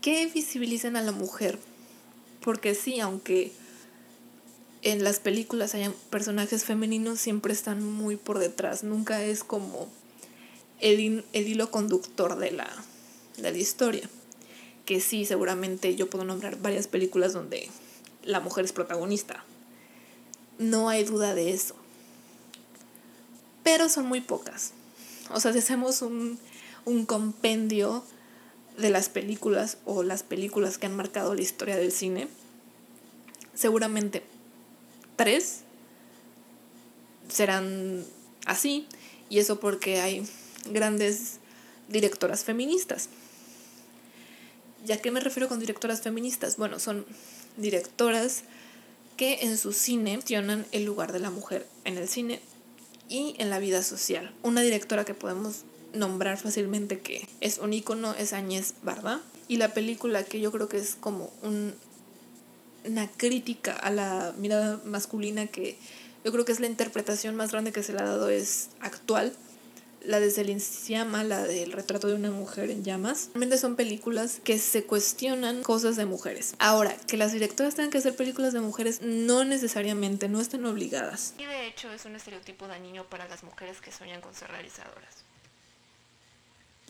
que 0.01 0.27
visibilicen 0.27 0.97
a 0.97 1.03
la 1.03 1.13
mujer. 1.13 1.59
Porque 2.43 2.75
sí, 2.75 3.01
aunque 3.01 3.53
en 4.83 5.03
las 5.03 5.19
películas 5.19 5.75
hayan 5.75 5.95
personajes 6.11 6.65
femeninos, 6.65 7.19
siempre 7.19 7.55
están 7.55 7.83
muy 7.83 8.17
por 8.17 8.39
detrás. 8.39 8.85
Nunca 8.85 9.23
es 9.23 9.43
como 9.43 9.89
el, 10.81 11.25
hilo 11.33 11.71
conductor 11.71 12.39
de 12.39 12.51
la, 12.51 12.71
de 13.37 13.51
la 13.51 13.59
historia. 13.59 14.09
Que 14.85 15.01
sí, 15.01 15.25
seguramente 15.25 15.97
yo 15.97 16.11
puedo 16.11 16.25
nombrar 16.25 16.61
varias 16.61 16.89
películas 16.89 17.33
donde 17.33 17.71
la 18.23 18.41
mujer 18.41 18.65
es 18.65 18.73
protagonista. 18.73 19.45
No 20.59 20.89
hay 20.89 21.05
duda 21.05 21.35
de 21.35 21.53
eso. 21.53 21.75
Pero 23.63 23.89
son 23.89 24.07
muy 24.07 24.21
pocas. 24.21 24.73
O 25.31 25.41
sea, 25.41 25.53
si 25.53 25.59
hacemos 25.59 26.03
un, 26.03 26.39
un 26.85 27.07
compendio 27.07 28.05
de 28.77 28.91
las 28.91 29.09
películas 29.09 29.79
o 29.85 30.03
las 30.03 30.23
películas 30.23 30.79
que 30.79 30.87
han 30.87 30.97
marcado 30.97 31.35
la 31.35 31.43
historia 31.43 31.77
del 31.77 31.93
cine, 31.93 32.29
seguramente 33.55 34.23
tres 35.17 35.61
serán 37.29 38.05
así, 38.47 38.87
y 39.29 39.39
eso 39.39 39.61
porque 39.61 40.01
hay 40.01 40.27
grandes 40.73 41.39
directoras 41.89 42.45
feministas. 42.45 43.09
¿Ya 44.85 45.01
qué 45.01 45.11
me 45.11 45.21
refiero 45.21 45.49
con 45.49 45.61
directoras 45.61 46.03
feministas? 46.03 46.57
Bueno, 46.57 46.79
son 46.79 47.07
directoras 47.57 48.43
que 49.17 49.41
en 49.43 49.57
su 49.57 49.73
cine 49.73 50.17
mencionan 50.17 50.67
el 50.73 50.85
lugar 50.85 51.13
de 51.13 51.21
la 51.21 51.31
mujer 51.31 51.67
en 51.85 51.97
el 51.97 52.09
cine 52.09 52.41
y 53.09 53.35
en 53.39 53.51
la 53.51 53.59
vida 53.59 53.83
social. 53.83 54.35
Una 54.43 54.63
directora 54.63 55.05
que 55.05 55.15
podemos 55.15 55.65
nombrar 55.95 56.37
fácilmente 56.39 56.99
que 56.99 57.27
es 57.41 57.59
un 57.59 57.73
icono 57.73 58.15
es 58.15 58.33
Añez 58.33 58.75
Barda. 58.83 59.21
Y 59.47 59.59
la 59.59 59.75
película 59.75 60.25
que 60.25 60.41
yo 60.41 60.51
creo 60.51 60.69
que 60.69 60.79
es 60.79 60.97
como 60.99 61.31
un, 61.43 61.75
una 62.85 63.11
crítica 63.11 63.73
a 63.73 63.91
la 63.91 64.35
mirada 64.39 64.81
masculina 64.85 65.47
que 65.47 65.77
yo 66.25 66.33
creo 66.33 66.45
que 66.47 66.53
es 66.53 66.61
la 66.61 66.67
interpretación 66.67 67.37
más 67.37 67.53
grande 67.53 67.73
que 67.73 67.83
se 67.83 67.93
le 67.93 68.01
ha 68.01 68.05
dado 68.05 68.31
es 68.31 68.71
actual. 68.81 69.35
La 70.05 70.21
de 70.21 70.31
Celine 70.31 70.63
la 71.25 71.43
del 71.45 71.73
retrato 71.73 72.09
de 72.09 72.15
una 72.15 72.31
mujer 72.31 72.71
en 72.71 72.85
llamas. 72.85 73.31
Realmente 73.33 73.59
son 73.59 73.77
películas 73.77 74.41
que 74.45 74.59
se 74.59 74.85
cuestionan 74.85 75.63
cosas 75.63 75.97
de 75.97 76.07
mujeres. 76.07 76.55
Ahora, 76.59 76.97
que 77.07 77.17
las 77.17 77.33
directoras 77.33 77.75
tengan 77.75 77.91
que 77.91 77.99
hacer 77.99 78.15
películas 78.15 78.53
de 78.53 78.61
mujeres 78.61 79.01
no 79.03 79.45
necesariamente, 79.45 80.29
no 80.29 80.41
están 80.41 80.65
obligadas. 80.67 81.35
Y 81.39 81.45
de 81.45 81.67
hecho 81.67 81.91
es 81.93 82.05
un 82.05 82.17
estereotipo 82.17 82.67
dañino 82.67 83.05
para 83.09 83.29
las 83.29 83.43
mujeres 83.43 83.81
que 83.81 83.93
sueñan 83.93 84.21
con 84.21 84.35
ser 84.35 84.51
realizadoras 84.51 85.25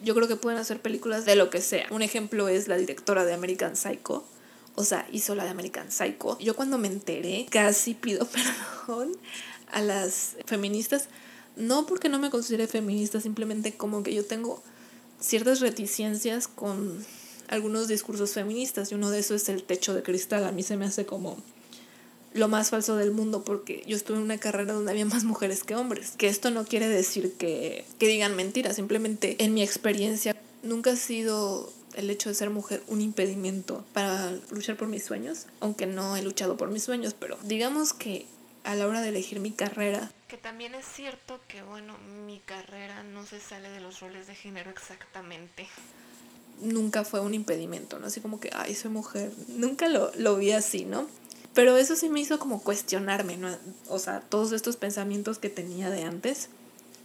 yo 0.03 0.15
creo 0.15 0.29
que 0.29 0.37
pueden 0.37 0.59
hacer 0.59 0.81
películas 0.81 1.25
de 1.25 1.37
lo 1.37 1.51
que 1.51 1.61
sea. 1.61 1.87
Un 1.91 2.03
ejemplo 2.03 2.49
es 2.49 2.69
la 2.69 2.77
directora 2.77 3.25
de 3.25 3.35
American 3.35 3.77
Psycho. 3.77 4.25
O 4.75 4.85
sea, 4.85 5.07
hizo 5.13 5.35
la 5.35 5.45
de 5.45 5.51
American 5.51 5.91
Psycho. 5.91 6.39
Yo 6.41 6.57
cuando 6.57 6.79
me 6.79 6.89
enteré, 6.89 7.47
casi 7.51 7.95
pido 7.95 8.27
perdón 8.87 9.17
a 9.71 9.81
las 9.81 10.37
feministas. 10.47 11.09
No 11.57 11.87
porque 11.87 12.09
no 12.09 12.19
me 12.19 12.31
considere 12.31 12.67
feminista, 12.67 13.21
simplemente 13.21 13.75
como 13.75 14.03
que 14.03 14.15
yo 14.15 14.25
tengo 14.25 14.63
ciertas 15.21 15.61
reticencias 15.61 16.49
con 16.49 17.05
algunos 17.49 17.89
discursos 17.89 18.33
feministas. 18.33 18.91
Y 18.91 18.95
uno 18.95 19.11
de 19.11 19.21
esos 19.21 19.43
es 19.43 19.49
el 19.49 19.63
techo 19.63 19.95
de 19.95 20.03
cristal. 20.03 20.45
A 20.45 20.53
mí 20.53 20.63
se 20.63 20.77
me 20.77 20.85
hace 20.85 21.07
como 21.07 21.37
lo 22.35 22.49
más 22.49 22.71
falso 22.71 22.97
del 22.97 23.13
mundo 23.13 23.45
porque 23.45 23.85
yo 23.87 23.97
estuve 23.97 24.17
en 24.17 24.25
una 24.25 24.39
carrera 24.39 24.73
donde 24.73 24.91
había 24.91 25.07
más 25.07 25.25
mujeres 25.25 25.65
que 25.65 25.77
hombres. 25.77 26.13
Que 26.19 26.29
esto 26.29 26.51
no 26.51 26.65
quiere 26.65 26.89
decir 26.89 27.33
que, 27.35 27.85
que 27.99 28.09
digan 28.09 28.37
mentiras, 28.37 28.77
simplemente 28.77 29.37
en 29.43 29.55
mi 29.55 29.63
experiencia 29.63 30.37
nunca 30.63 30.93
ha 30.93 30.97
sido 30.97 31.73
el 31.95 32.11
hecho 32.11 32.29
de 32.29 32.35
ser 32.35 32.51
mujer 32.51 32.83
un 32.89 33.01
impedimento 33.01 33.85
para 33.93 34.33
luchar 34.51 34.77
por 34.77 34.89
mis 34.89 35.05
sueños, 35.05 35.47
aunque 35.61 35.87
no 35.87 36.17
he 36.17 36.23
luchado 36.23 36.57
por 36.57 36.71
mis 36.71 36.83
sueños, 36.83 37.15
pero 37.19 37.39
digamos 37.45 37.93
que 37.93 38.27
a 38.65 38.75
la 38.75 38.89
hora 38.89 39.01
de 39.01 39.11
elegir 39.11 39.39
mi 39.41 39.53
carrera, 39.53 40.11
Que 40.35 40.41
también 40.41 40.75
es 40.75 40.85
cierto 40.85 41.39
que, 41.47 41.63
bueno, 41.63 41.97
mi 42.27 42.41
carrera 42.41 43.05
no 43.05 43.25
se 43.25 43.39
sale 43.39 43.71
de 43.71 43.79
los 43.79 44.01
roles 44.01 44.27
de 44.27 44.35
género 44.35 44.69
exactamente. 44.69 45.69
Nunca 46.61 47.05
fue 47.05 47.21
un 47.21 47.35
impedimento, 47.35 48.01
¿no? 48.01 48.09
Así 48.09 48.21
como 48.21 48.41
que, 48.41 48.51
ay, 48.53 48.75
soy 48.75 48.91
mujer. 48.91 49.31
Nunca 49.47 49.89
lo, 49.89 50.11
lo 50.17 50.35
vi 50.35 50.51
así, 50.51 50.87
¿no? 50.87 51.07
Pero 51.55 51.77
eso 51.77 51.95
sí 51.95 52.09
me 52.09 52.19
hizo 52.19 52.41
como 52.41 52.61
cuestionarme, 52.65 53.37
¿no? 53.37 53.57
O 53.87 54.01
sea, 54.01 54.23
todos 54.23 54.51
estos 54.51 54.77
pensamientos 54.77 55.39
que 55.39 55.51
tenía 55.51 55.89
de 55.89 56.03
antes 56.03 56.49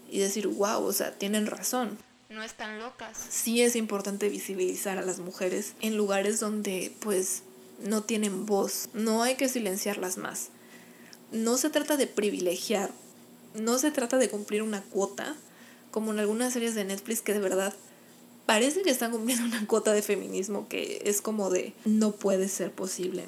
y 0.09 0.17
decir, 0.17 0.47
wow, 0.47 0.83
o 0.83 0.91
sea, 0.91 1.15
tienen 1.15 1.45
razón. 1.45 1.99
No 2.29 2.41
están 2.41 2.79
locas. 2.79 3.15
Sí 3.29 3.61
es 3.61 3.75
importante 3.75 4.29
visibilizar 4.29 4.97
a 4.97 5.03
las 5.03 5.19
mujeres 5.19 5.75
en 5.81 5.95
lugares 5.97 6.39
donde 6.39 6.95
pues 6.99 7.43
no 7.77 8.01
tienen 8.01 8.47
voz. 8.47 8.89
No 8.95 9.21
hay 9.21 9.35
que 9.35 9.49
silenciarlas 9.49 10.17
más. 10.17 10.47
No 11.31 11.59
se 11.59 11.69
trata 11.69 11.95
de 11.95 12.07
privilegiar. 12.07 12.89
No 13.53 13.77
se 13.77 13.91
trata 13.91 14.17
de 14.17 14.29
cumplir 14.29 14.61
una 14.61 14.81
cuota, 14.81 15.35
como 15.91 16.11
en 16.11 16.19
algunas 16.19 16.53
series 16.53 16.75
de 16.75 16.85
Netflix 16.85 17.21
que 17.21 17.33
de 17.33 17.39
verdad 17.39 17.73
parece 18.45 18.81
que 18.81 18.89
están 18.89 19.11
cumpliendo 19.11 19.45
una 19.45 19.65
cuota 19.67 19.93
de 19.93 20.01
feminismo 20.01 20.67
que 20.67 21.01
es 21.05 21.21
como 21.21 21.49
de 21.49 21.73
no 21.85 22.11
puede 22.11 22.47
ser 22.47 22.71
posible. 22.71 23.25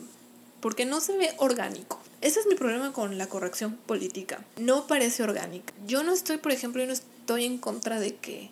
Porque 0.62 0.86
no 0.86 1.00
se 1.00 1.18
ve 1.18 1.32
orgánico. 1.38 2.00
Ese 2.22 2.40
es 2.40 2.48
mi 2.48 2.56
problema 2.56 2.94
con 2.94 3.18
la 3.18 3.28
corrección 3.28 3.78
política. 3.86 4.46
No 4.58 4.86
parece 4.86 5.24
orgánica. 5.24 5.74
Yo 5.88 6.04
no 6.04 6.14
estoy, 6.14 6.38
por 6.38 6.52
ejemplo, 6.52 6.82
yo 6.82 6.88
no 6.88 6.94
estoy 6.94 7.46
en 7.46 7.58
contra 7.58 8.00
de 8.00 8.16
que 8.16 8.52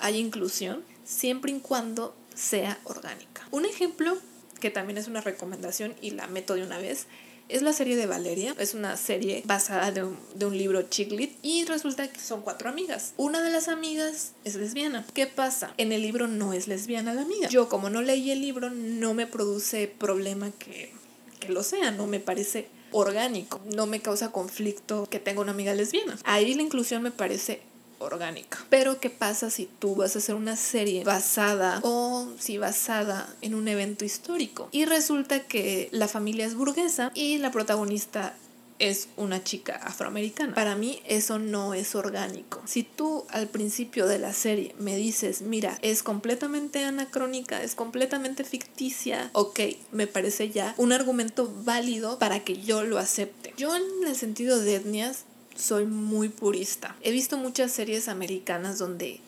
haya 0.00 0.18
inclusión 0.18 0.82
siempre 1.04 1.52
y 1.52 1.60
cuando 1.60 2.14
sea 2.34 2.78
orgánica. 2.84 3.46
Un 3.52 3.64
ejemplo 3.64 4.18
que 4.60 4.70
también 4.70 4.98
es 4.98 5.08
una 5.08 5.20
recomendación 5.20 5.94
y 6.00 6.10
la 6.10 6.26
meto 6.26 6.54
de 6.54 6.62
una 6.62 6.78
vez 6.78 7.06
es 7.48 7.62
la 7.62 7.72
serie 7.72 7.96
de 7.96 8.06
Valeria. 8.06 8.54
Es 8.58 8.74
una 8.74 8.96
serie 8.96 9.42
basada 9.44 9.90
de 9.90 10.04
un, 10.04 10.18
de 10.34 10.46
un, 10.46 10.56
libro 10.56 10.82
chiclit 10.82 11.36
y 11.42 11.64
resulta 11.64 12.08
que 12.08 12.20
son 12.20 12.42
cuatro 12.42 12.68
amigas. 12.68 13.12
Una 13.16 13.42
de 13.42 13.50
las 13.50 13.68
amigas 13.68 14.32
es 14.44 14.54
lesbiana. 14.54 15.04
¿Qué 15.14 15.26
pasa? 15.26 15.74
En 15.76 15.92
el 15.92 16.02
libro 16.02 16.28
no 16.28 16.52
es 16.52 16.68
lesbiana 16.68 17.14
la 17.14 17.22
amiga. 17.22 17.48
Yo 17.48 17.68
como 17.68 17.90
no 17.90 18.02
leí 18.02 18.30
el 18.30 18.40
libro 18.40 18.70
no 18.70 19.14
me 19.14 19.26
produce 19.26 19.88
problema 19.88 20.50
que, 20.52 20.92
que 21.40 21.50
lo 21.50 21.62
sea, 21.62 21.90
no 21.90 22.06
me 22.06 22.20
parece 22.20 22.68
orgánico, 22.92 23.60
no 23.74 23.86
me 23.86 24.00
causa 24.00 24.30
conflicto 24.30 25.06
que 25.10 25.18
tenga 25.18 25.40
una 25.40 25.52
amiga 25.52 25.74
lesbiana. 25.74 26.16
Ahí 26.24 26.54
la 26.54 26.62
inclusión 26.62 27.02
me 27.02 27.10
parece 27.10 27.60
orgánica. 27.98 28.64
Pero 28.70 29.00
¿qué 29.00 29.10
pasa 29.10 29.50
si 29.50 29.66
tú 29.66 29.96
vas 29.96 30.14
a 30.14 30.18
hacer 30.18 30.34
una 30.34 30.56
serie 30.56 31.04
basada 31.04 31.80
o 31.82 32.03
si 32.38 32.58
basada 32.58 33.34
en 33.40 33.54
un 33.54 33.68
evento 33.68 34.04
histórico? 34.04 34.68
Y 34.72 34.84
resulta 34.84 35.40
que 35.40 35.88
la 35.92 36.08
familia 36.08 36.46
es 36.46 36.54
burguesa 36.54 37.12
y 37.14 37.38
la 37.38 37.50
protagonista 37.50 38.34
es 38.78 39.08
una 39.16 39.42
chica 39.42 39.76
afroamericana. 39.76 40.54
Para 40.54 40.76
mí 40.76 41.00
eso 41.06 41.38
no 41.38 41.74
es 41.74 41.94
orgánico. 41.94 42.62
Si 42.64 42.82
tú 42.82 43.24
al 43.30 43.48
principio 43.48 44.06
de 44.06 44.18
la 44.18 44.32
serie 44.32 44.74
me 44.78 44.96
dices, 44.96 45.42
mira, 45.42 45.78
es 45.82 46.02
completamente 46.02 46.84
anacrónica, 46.84 47.62
es 47.62 47.74
completamente 47.74 48.44
ficticia, 48.44 49.30
ok, 49.32 49.60
me 49.92 50.06
parece 50.06 50.50
ya 50.50 50.74
un 50.76 50.92
argumento 50.92 51.52
válido 51.64 52.18
para 52.18 52.40
que 52.40 52.60
yo 52.60 52.82
lo 52.82 52.98
acepte. 52.98 53.54
Yo 53.56 53.74
en 53.74 53.82
el 54.06 54.16
sentido 54.16 54.58
de 54.58 54.76
etnias 54.76 55.24
soy 55.56 55.86
muy 55.86 56.28
purista. 56.28 56.96
He 57.02 57.12
visto 57.12 57.36
muchas 57.36 57.70
series 57.72 58.08
americanas 58.08 58.78
donde 58.78 59.20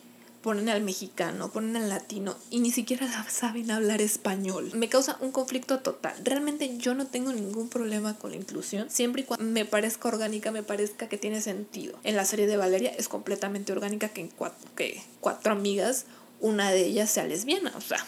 ponen 0.47 0.69
al 0.69 0.81
mexicano, 0.81 1.51
ponen 1.51 1.75
al 1.75 1.89
latino 1.89 2.37
y 2.49 2.61
ni 2.61 2.71
siquiera 2.71 3.05
saben 3.29 3.69
hablar 3.69 3.99
español. 3.99 4.71
Me 4.73 4.87
causa 4.87 5.17
un 5.19 5.33
conflicto 5.33 5.79
total. 5.79 6.15
Realmente 6.23 6.77
yo 6.77 6.93
no 6.93 7.05
tengo 7.05 7.33
ningún 7.33 7.67
problema 7.67 8.17
con 8.17 8.31
la 8.31 8.37
inclusión, 8.37 8.89
siempre 8.89 9.23
y 9.23 9.25
cuando 9.25 9.43
me 9.43 9.65
parezca 9.65 10.07
orgánica, 10.07 10.51
me 10.51 10.63
parezca 10.63 11.09
que 11.09 11.17
tiene 11.17 11.41
sentido. 11.41 11.99
En 12.05 12.15
la 12.15 12.23
serie 12.23 12.47
de 12.47 12.55
Valeria 12.55 12.91
es 12.91 13.09
completamente 13.09 13.73
orgánica 13.73 14.07
que 14.07 14.21
en 14.21 14.29
cuatro, 14.29 14.69
que 14.73 15.01
cuatro 15.19 15.51
amigas, 15.51 16.05
una 16.39 16.71
de 16.71 16.85
ellas 16.85 17.09
sea 17.09 17.25
lesbiana, 17.25 17.73
o 17.75 17.81
sea, 17.81 18.05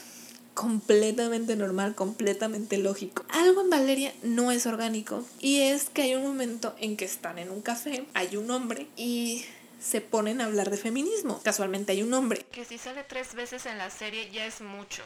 completamente 0.54 1.58
normal, 1.58 1.94
completamente 1.94 2.78
lógico. 2.78 3.26
Algo 3.28 3.60
en 3.60 3.70
Valeria 3.70 4.14
no 4.24 4.50
es 4.52 4.66
orgánico 4.66 5.26
y 5.42 5.60
es 5.60 5.90
que 5.90 6.04
hay 6.04 6.16
un 6.16 6.24
momento 6.24 6.74
en 6.80 6.96
que 6.96 7.04
están 7.04 7.38
en 7.38 7.50
un 7.50 7.62
café, 7.62 8.06
hay 8.14 8.38
un 8.38 8.50
hombre 8.50 8.88
y 8.96 9.44
se 9.80 10.02
ponen 10.02 10.42
a 10.42 10.46
hablar 10.46 10.70
de 10.70 10.78
feminismo. 10.78 11.40
Casualmente 11.44 11.94
hay 11.94 12.04
un 12.04 12.14
hombre. 12.14 12.46
Que 12.52 12.66
si 12.66 12.78
sale 12.78 13.04
tres 13.04 13.34
veces 13.34 13.66
en 13.66 13.78
la 13.78 13.90
serie 13.90 14.30
ya 14.32 14.46
es 14.46 14.62
mucho. 14.62 15.04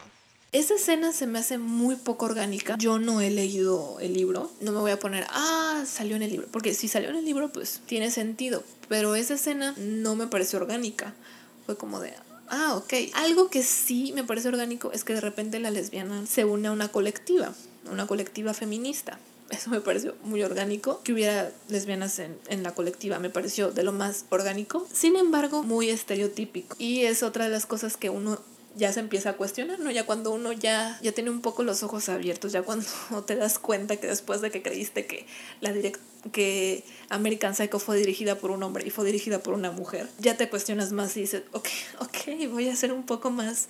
Esa 0.54 0.74
escena 0.74 1.12
se 1.12 1.26
me 1.26 1.40
hace 1.40 1.58
muy 1.58 1.96
poco 1.96 2.26
orgánica. 2.26 2.76
Yo 2.78 3.00
no 3.00 3.20
he 3.20 3.28
leído 3.28 3.98
el 3.98 4.14
libro. 4.14 4.52
No 4.60 4.70
me 4.70 4.78
voy 4.78 4.92
a 4.92 5.00
poner, 5.00 5.26
ah, 5.30 5.82
salió 5.84 6.14
en 6.14 6.22
el 6.22 6.30
libro. 6.30 6.46
Porque 6.52 6.74
si 6.74 6.86
salió 6.86 7.10
en 7.10 7.16
el 7.16 7.24
libro, 7.24 7.50
pues 7.52 7.80
tiene 7.86 8.12
sentido. 8.12 8.62
Pero 8.88 9.16
esa 9.16 9.34
escena 9.34 9.74
no 9.78 10.14
me 10.14 10.28
pareció 10.28 10.60
orgánica. 10.60 11.12
Fue 11.66 11.76
como 11.76 11.98
de, 11.98 12.14
ah, 12.48 12.76
ok. 12.76 12.94
Algo 13.14 13.50
que 13.50 13.64
sí 13.64 14.12
me 14.14 14.22
parece 14.22 14.46
orgánico 14.46 14.92
es 14.92 15.02
que 15.02 15.14
de 15.14 15.20
repente 15.20 15.58
la 15.58 15.72
lesbiana 15.72 16.24
se 16.24 16.44
une 16.44 16.68
a 16.68 16.72
una 16.72 16.86
colectiva. 16.86 17.52
Una 17.90 18.06
colectiva 18.06 18.54
feminista. 18.54 19.18
Eso 19.54 19.70
me 19.70 19.80
pareció 19.80 20.14
muy 20.22 20.42
orgánico. 20.42 21.00
Que 21.04 21.12
hubiera 21.12 21.50
lesbianas 21.68 22.18
en, 22.18 22.36
en, 22.48 22.62
la 22.62 22.74
colectiva 22.74 23.18
me 23.18 23.30
pareció 23.30 23.70
de 23.70 23.82
lo 23.82 23.92
más 23.92 24.24
orgánico. 24.30 24.86
Sin 24.92 25.16
embargo, 25.16 25.62
muy 25.62 25.90
estereotípico. 25.90 26.76
Y 26.78 27.02
es 27.02 27.22
otra 27.22 27.44
de 27.44 27.50
las 27.50 27.66
cosas 27.66 27.96
que 27.96 28.10
uno 28.10 28.38
ya 28.76 28.92
se 28.92 29.00
empieza 29.00 29.30
a 29.30 29.32
cuestionar, 29.34 29.78
¿no? 29.78 29.90
Ya 29.90 30.04
cuando 30.04 30.32
uno 30.32 30.52
ya, 30.52 30.98
ya 31.02 31.12
tiene 31.12 31.30
un 31.30 31.40
poco 31.40 31.62
los 31.62 31.82
ojos 31.82 32.08
abiertos, 32.08 32.52
ya 32.52 32.62
cuando 32.62 32.86
te 33.26 33.36
das 33.36 33.58
cuenta 33.58 33.96
que 33.96 34.06
después 34.06 34.40
de 34.40 34.50
que 34.50 34.62
creíste 34.62 35.06
que 35.06 35.26
la 35.60 35.72
direct 35.72 36.00
que 36.32 36.84
American 37.10 37.54
Psycho 37.54 37.78
fue 37.78 37.98
dirigida 37.98 38.36
por 38.36 38.50
un 38.50 38.62
hombre 38.62 38.84
y 38.86 38.90
fue 38.90 39.04
dirigida 39.04 39.40
por 39.40 39.54
una 39.54 39.70
mujer, 39.70 40.08
ya 40.18 40.36
te 40.36 40.48
cuestionas 40.48 40.90
más 40.92 41.16
y 41.16 41.20
dices, 41.20 41.42
ok, 41.52 41.68
ok, 42.00 42.50
voy 42.50 42.68
a 42.68 42.76
ser 42.76 42.92
un 42.92 43.04
poco 43.04 43.30
más 43.30 43.68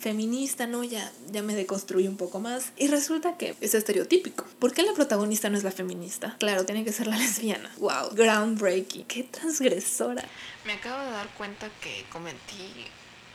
feminista, 0.00 0.66
¿no? 0.66 0.82
Ya, 0.82 1.12
ya 1.30 1.42
me 1.42 1.54
deconstruí 1.54 2.08
un 2.08 2.16
poco 2.16 2.40
más. 2.40 2.72
Y 2.76 2.88
resulta 2.88 3.36
que 3.36 3.54
es 3.60 3.74
estereotípico. 3.74 4.44
¿Por 4.58 4.72
qué 4.72 4.82
la 4.82 4.94
protagonista 4.94 5.50
no 5.50 5.58
es 5.58 5.64
la 5.64 5.70
feminista? 5.70 6.36
Claro, 6.40 6.64
tiene 6.64 6.84
que 6.84 6.92
ser 6.92 7.06
la 7.06 7.16
lesbiana. 7.18 7.70
Wow, 7.78 8.14
groundbreaking. 8.14 9.04
Qué 9.04 9.24
transgresora. 9.24 10.24
Me 10.64 10.72
acabo 10.72 11.04
de 11.04 11.10
dar 11.10 11.28
cuenta 11.34 11.68
que 11.80 12.04
cometí 12.10 12.86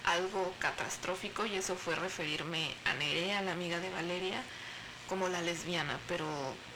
algo 0.06 0.54
catastrófico 0.60 1.46
y 1.46 1.56
eso 1.56 1.76
fue 1.76 1.96
referirme 1.96 2.70
a 2.86 2.94
Nerea, 2.96 3.42
la 3.42 3.54
amiga 3.54 3.80
de 3.80 3.90
Valeria, 3.90 4.42
como 5.08 5.30
la 5.30 5.42
lesbiana, 5.42 6.00
pero 6.08 6.26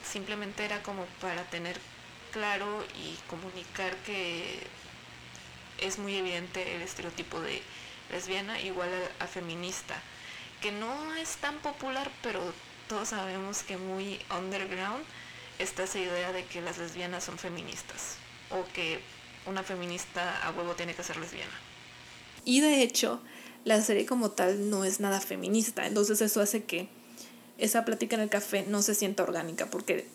simplemente 0.04 0.64
era 0.64 0.82
como 0.82 1.04
para 1.20 1.42
tener 1.50 1.78
claro 2.32 2.84
y 2.96 3.16
comunicar 3.28 3.96
que 4.06 4.60
es 5.80 5.98
muy 5.98 6.14
evidente 6.16 6.76
el 6.76 6.82
estereotipo 6.82 7.40
de 7.40 7.62
lesbiana 8.10 8.60
igual 8.60 8.88
a, 9.18 9.26
feminista, 9.26 10.00
que 10.60 10.72
no 10.72 11.14
es 11.16 11.36
tan 11.36 11.58
popular, 11.58 12.10
pero 12.22 12.40
todos 12.88 13.08
sabemos 13.08 13.62
que 13.62 13.76
muy 13.76 14.20
underground 14.36 15.04
está 15.58 15.84
esa 15.84 15.98
idea 15.98 16.32
de 16.32 16.44
que 16.44 16.60
las 16.60 16.78
lesbianas 16.78 17.24
son 17.24 17.38
feministas 17.38 18.16
o 18.50 18.64
que 18.72 19.00
una 19.46 19.62
feminista 19.62 20.46
a 20.46 20.50
huevo 20.50 20.74
tiene 20.74 20.94
que 20.94 21.02
ser 21.02 21.16
lesbiana. 21.16 21.52
Y 22.44 22.60
de 22.60 22.82
hecho, 22.82 23.20
la 23.64 23.80
serie 23.82 24.06
como 24.06 24.30
tal 24.30 24.70
no 24.70 24.84
es 24.84 25.00
nada 25.00 25.20
feminista, 25.20 25.86
entonces 25.86 26.20
eso 26.20 26.40
hace 26.40 26.64
que 26.64 26.88
esa 27.58 27.84
plática 27.84 28.16
en 28.16 28.22
el 28.22 28.28
café 28.30 28.64
no 28.66 28.82
se 28.82 28.94
sienta 28.94 29.22
orgánica, 29.22 29.66
porque 29.66 30.08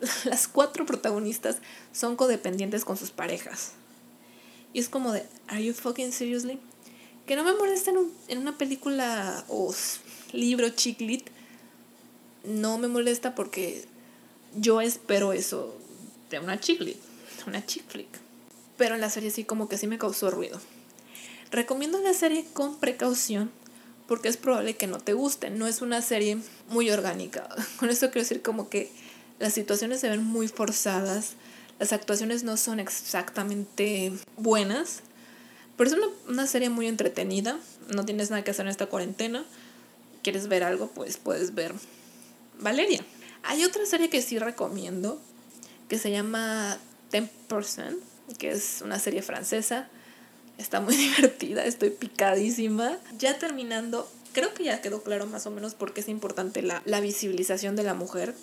las 0.24 0.48
cuatro 0.48 0.86
protagonistas 0.86 1.58
son 1.92 2.16
codependientes 2.16 2.84
con 2.84 2.96
sus 2.96 3.10
parejas. 3.10 3.72
Y 4.72 4.80
es 4.80 4.88
como 4.88 5.12
de, 5.12 5.26
¿Are 5.48 5.62
you 5.62 5.72
fucking 5.72 6.12
seriously? 6.12 6.58
Que 7.26 7.36
no 7.36 7.44
me 7.44 7.54
molesta 7.54 7.90
en, 7.90 7.98
un, 7.98 8.12
en 8.28 8.38
una 8.38 8.56
película 8.56 9.44
o 9.48 9.74
libro 10.32 10.68
chiclit. 10.70 11.28
No 12.44 12.78
me 12.78 12.88
molesta 12.88 13.34
porque 13.34 13.84
yo 14.54 14.80
espero 14.80 15.32
eso 15.32 15.76
de 16.30 16.38
una 16.38 16.60
chiclit, 16.60 16.96
una 17.46 17.64
chick 17.64 17.84
flick. 17.88 18.08
Pero 18.76 18.94
en 18.94 19.00
la 19.00 19.10
serie 19.10 19.30
sí 19.30 19.44
como 19.44 19.68
que 19.68 19.78
sí 19.78 19.86
me 19.86 19.98
causó 19.98 20.30
ruido. 20.30 20.60
Recomiendo 21.50 22.00
la 22.00 22.12
serie 22.12 22.44
con 22.52 22.76
precaución 22.78 23.50
porque 24.06 24.28
es 24.28 24.36
probable 24.36 24.76
que 24.76 24.86
no 24.86 24.98
te 24.98 25.12
guste. 25.12 25.50
No 25.50 25.66
es 25.66 25.82
una 25.82 26.02
serie 26.02 26.38
muy 26.68 26.90
orgánica. 26.90 27.48
Con 27.78 27.90
esto 27.90 28.10
quiero 28.10 28.22
decir 28.22 28.42
como 28.42 28.68
que 28.68 28.90
las 29.38 29.52
situaciones 29.52 30.00
se 30.00 30.08
ven 30.08 30.24
muy 30.24 30.48
forzadas, 30.48 31.34
las 31.78 31.92
actuaciones 31.92 32.42
no 32.42 32.56
son 32.56 32.80
exactamente 32.80 34.12
buenas, 34.38 35.02
pero 35.76 35.90
es 35.90 35.96
una, 35.96 36.06
una 36.28 36.46
serie 36.46 36.70
muy 36.70 36.86
entretenida. 36.86 37.58
No 37.94 38.04
tienes 38.04 38.30
nada 38.30 38.44
que 38.44 38.50
hacer 38.50 38.66
en 38.66 38.70
esta 38.70 38.86
cuarentena. 38.86 39.44
¿Quieres 40.22 40.48
ver 40.48 40.64
algo? 40.64 40.88
Pues 40.88 41.16
puedes 41.16 41.54
ver 41.54 41.72
Valeria. 42.58 43.04
Hay 43.42 43.64
otra 43.64 43.86
serie 43.86 44.10
que 44.10 44.22
sí 44.22 44.38
recomiendo 44.38 45.20
que 45.88 45.98
se 45.98 46.10
llama 46.10 46.78
10%, 47.12 47.96
que 48.38 48.50
es 48.50 48.80
una 48.82 48.98
serie 48.98 49.22
francesa 49.22 49.88
Está 50.58 50.80
muy 50.80 50.96
divertida, 50.96 51.64
estoy 51.64 51.90
picadísima. 51.90 52.98
Ya 53.18 53.38
terminando, 53.38 54.08
creo 54.32 54.54
que 54.54 54.64
ya 54.64 54.80
quedó 54.80 55.02
claro 55.02 55.26
más 55.26 55.46
o 55.46 55.50
menos 55.50 55.74
por 55.74 55.92
qué 55.92 56.00
es 56.00 56.08
importante 56.08 56.62
la, 56.62 56.82
la 56.84 57.00
visibilización 57.00 57.76
de 57.76 57.82
la 57.82 57.94
mujer, 57.94 58.34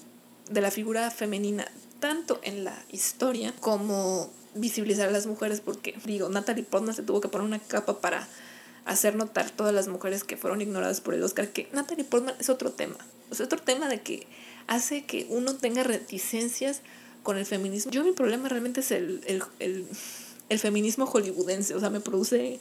de 0.50 0.62
la 0.62 0.72
figura 0.72 1.10
femenina, 1.12 1.68
tanto 2.00 2.40
en 2.44 2.64
la 2.64 2.78
historia 2.92 3.54
como 3.60 4.30
visibilizar 4.56 5.10
a 5.10 5.12
las 5.12 5.26
mujeres 5.26 5.62
porque, 5.62 5.96
digo, 6.06 6.30
Natalie 6.30 6.64
Portman 6.64 6.96
se 6.96 7.04
tuvo 7.04 7.22
que 7.22 7.28
poner 7.28 7.48
una 7.48 7.60
capa 7.60 8.00
para 8.02 8.28
hacer 8.86 9.16
notar 9.16 9.50
todas 9.50 9.74
las 9.74 9.88
mujeres 9.88 10.24
que 10.24 10.38
fueron 10.38 10.62
ignoradas 10.62 11.02
por 11.02 11.14
el 11.14 11.24
Oscar, 11.24 11.50
que 11.50 11.70
Natalie 11.72 12.04
Portman 12.04 12.36
es 12.40 12.50
otro 12.50 12.72
tema. 12.72 12.98
es 13.32 13.42
otro 13.42 13.60
tema 13.60 13.88
de 13.88 14.02
que 14.02 14.28
hace 14.68 15.06
que 15.06 15.26
uno 15.30 15.56
tenga 15.56 15.84
reticencias 15.84 16.82
con 17.24 17.38
el 17.38 17.46
feminismo. 17.46 17.92
Yo 17.92 18.04
mi 18.04 18.12
problema 18.12 18.50
realmente 18.50 18.82
es 18.82 18.92
el, 18.92 19.22
el, 19.26 19.44
el, 19.60 19.88
el 20.50 20.60
feminismo 20.60 21.06
hollywoodense, 21.06 21.74
o 21.76 21.80
sea, 21.80 21.90
me 21.90 22.02
produce 22.02 22.60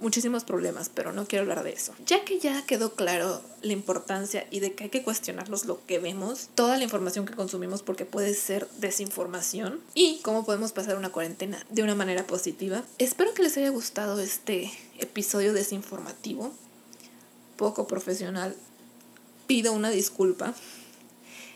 muchísimos 0.00 0.44
problemas, 0.44 0.90
pero 0.92 1.12
no 1.12 1.26
quiero 1.26 1.42
hablar 1.42 1.64
de 1.64 1.72
eso. 1.72 1.94
Ya 2.06 2.24
que 2.24 2.38
ya 2.38 2.64
quedó 2.66 2.94
claro 2.94 3.40
la 3.62 3.72
importancia 3.72 4.46
y 4.50 4.60
de 4.60 4.74
que 4.74 4.84
hay 4.84 4.90
que 4.90 5.02
cuestionarnos 5.02 5.64
lo 5.64 5.84
que 5.86 5.98
vemos, 5.98 6.48
toda 6.54 6.76
la 6.76 6.84
información 6.84 7.26
que 7.26 7.34
consumimos 7.34 7.82
porque 7.82 8.04
puede 8.04 8.34
ser 8.34 8.68
desinformación 8.78 9.80
y 9.94 10.20
cómo 10.22 10.44
podemos 10.44 10.72
pasar 10.72 10.96
una 10.96 11.10
cuarentena 11.10 11.64
de 11.70 11.82
una 11.82 11.94
manera 11.94 12.26
positiva. 12.26 12.82
Espero 12.98 13.34
que 13.34 13.42
les 13.42 13.56
haya 13.56 13.70
gustado 13.70 14.20
este 14.20 14.70
episodio 14.98 15.52
desinformativo, 15.52 16.52
poco 17.56 17.86
profesional. 17.86 18.54
Pido 19.46 19.72
una 19.72 19.90
disculpa. 19.90 20.54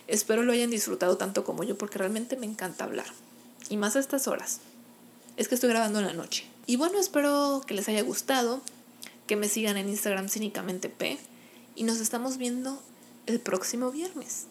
Espero 0.07 0.42
lo 0.42 0.53
hayan 0.53 0.70
disfrutado 0.70 1.16
tanto 1.16 1.44
como 1.44 1.62
yo 1.62 1.76
porque 1.76 1.98
realmente 1.98 2.37
me 2.37 2.46
encanta 2.46 2.85
hablar. 2.85 3.07
Y 3.68 3.76
más 3.76 3.96
a 3.96 4.00
estas 4.00 4.26
horas. 4.26 4.61
Es 5.37 5.48
que 5.48 5.55
estoy 5.55 5.70
grabando 5.70 6.00
en 6.00 6.07
la 6.07 6.12
noche. 6.12 6.46
Y 6.70 6.76
bueno, 6.76 7.00
espero 7.00 7.62
que 7.66 7.74
les 7.74 7.88
haya 7.88 8.00
gustado, 8.02 8.61
que 9.26 9.35
me 9.35 9.48
sigan 9.48 9.76
en 9.76 9.88
Instagram 9.88 10.28
cínicamente 10.28 10.88
P 10.88 11.18
y 11.74 11.83
nos 11.83 11.98
estamos 11.98 12.37
viendo 12.37 12.80
el 13.26 13.40
próximo 13.40 13.90
viernes. 13.90 14.46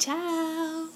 Chao. 0.00 0.88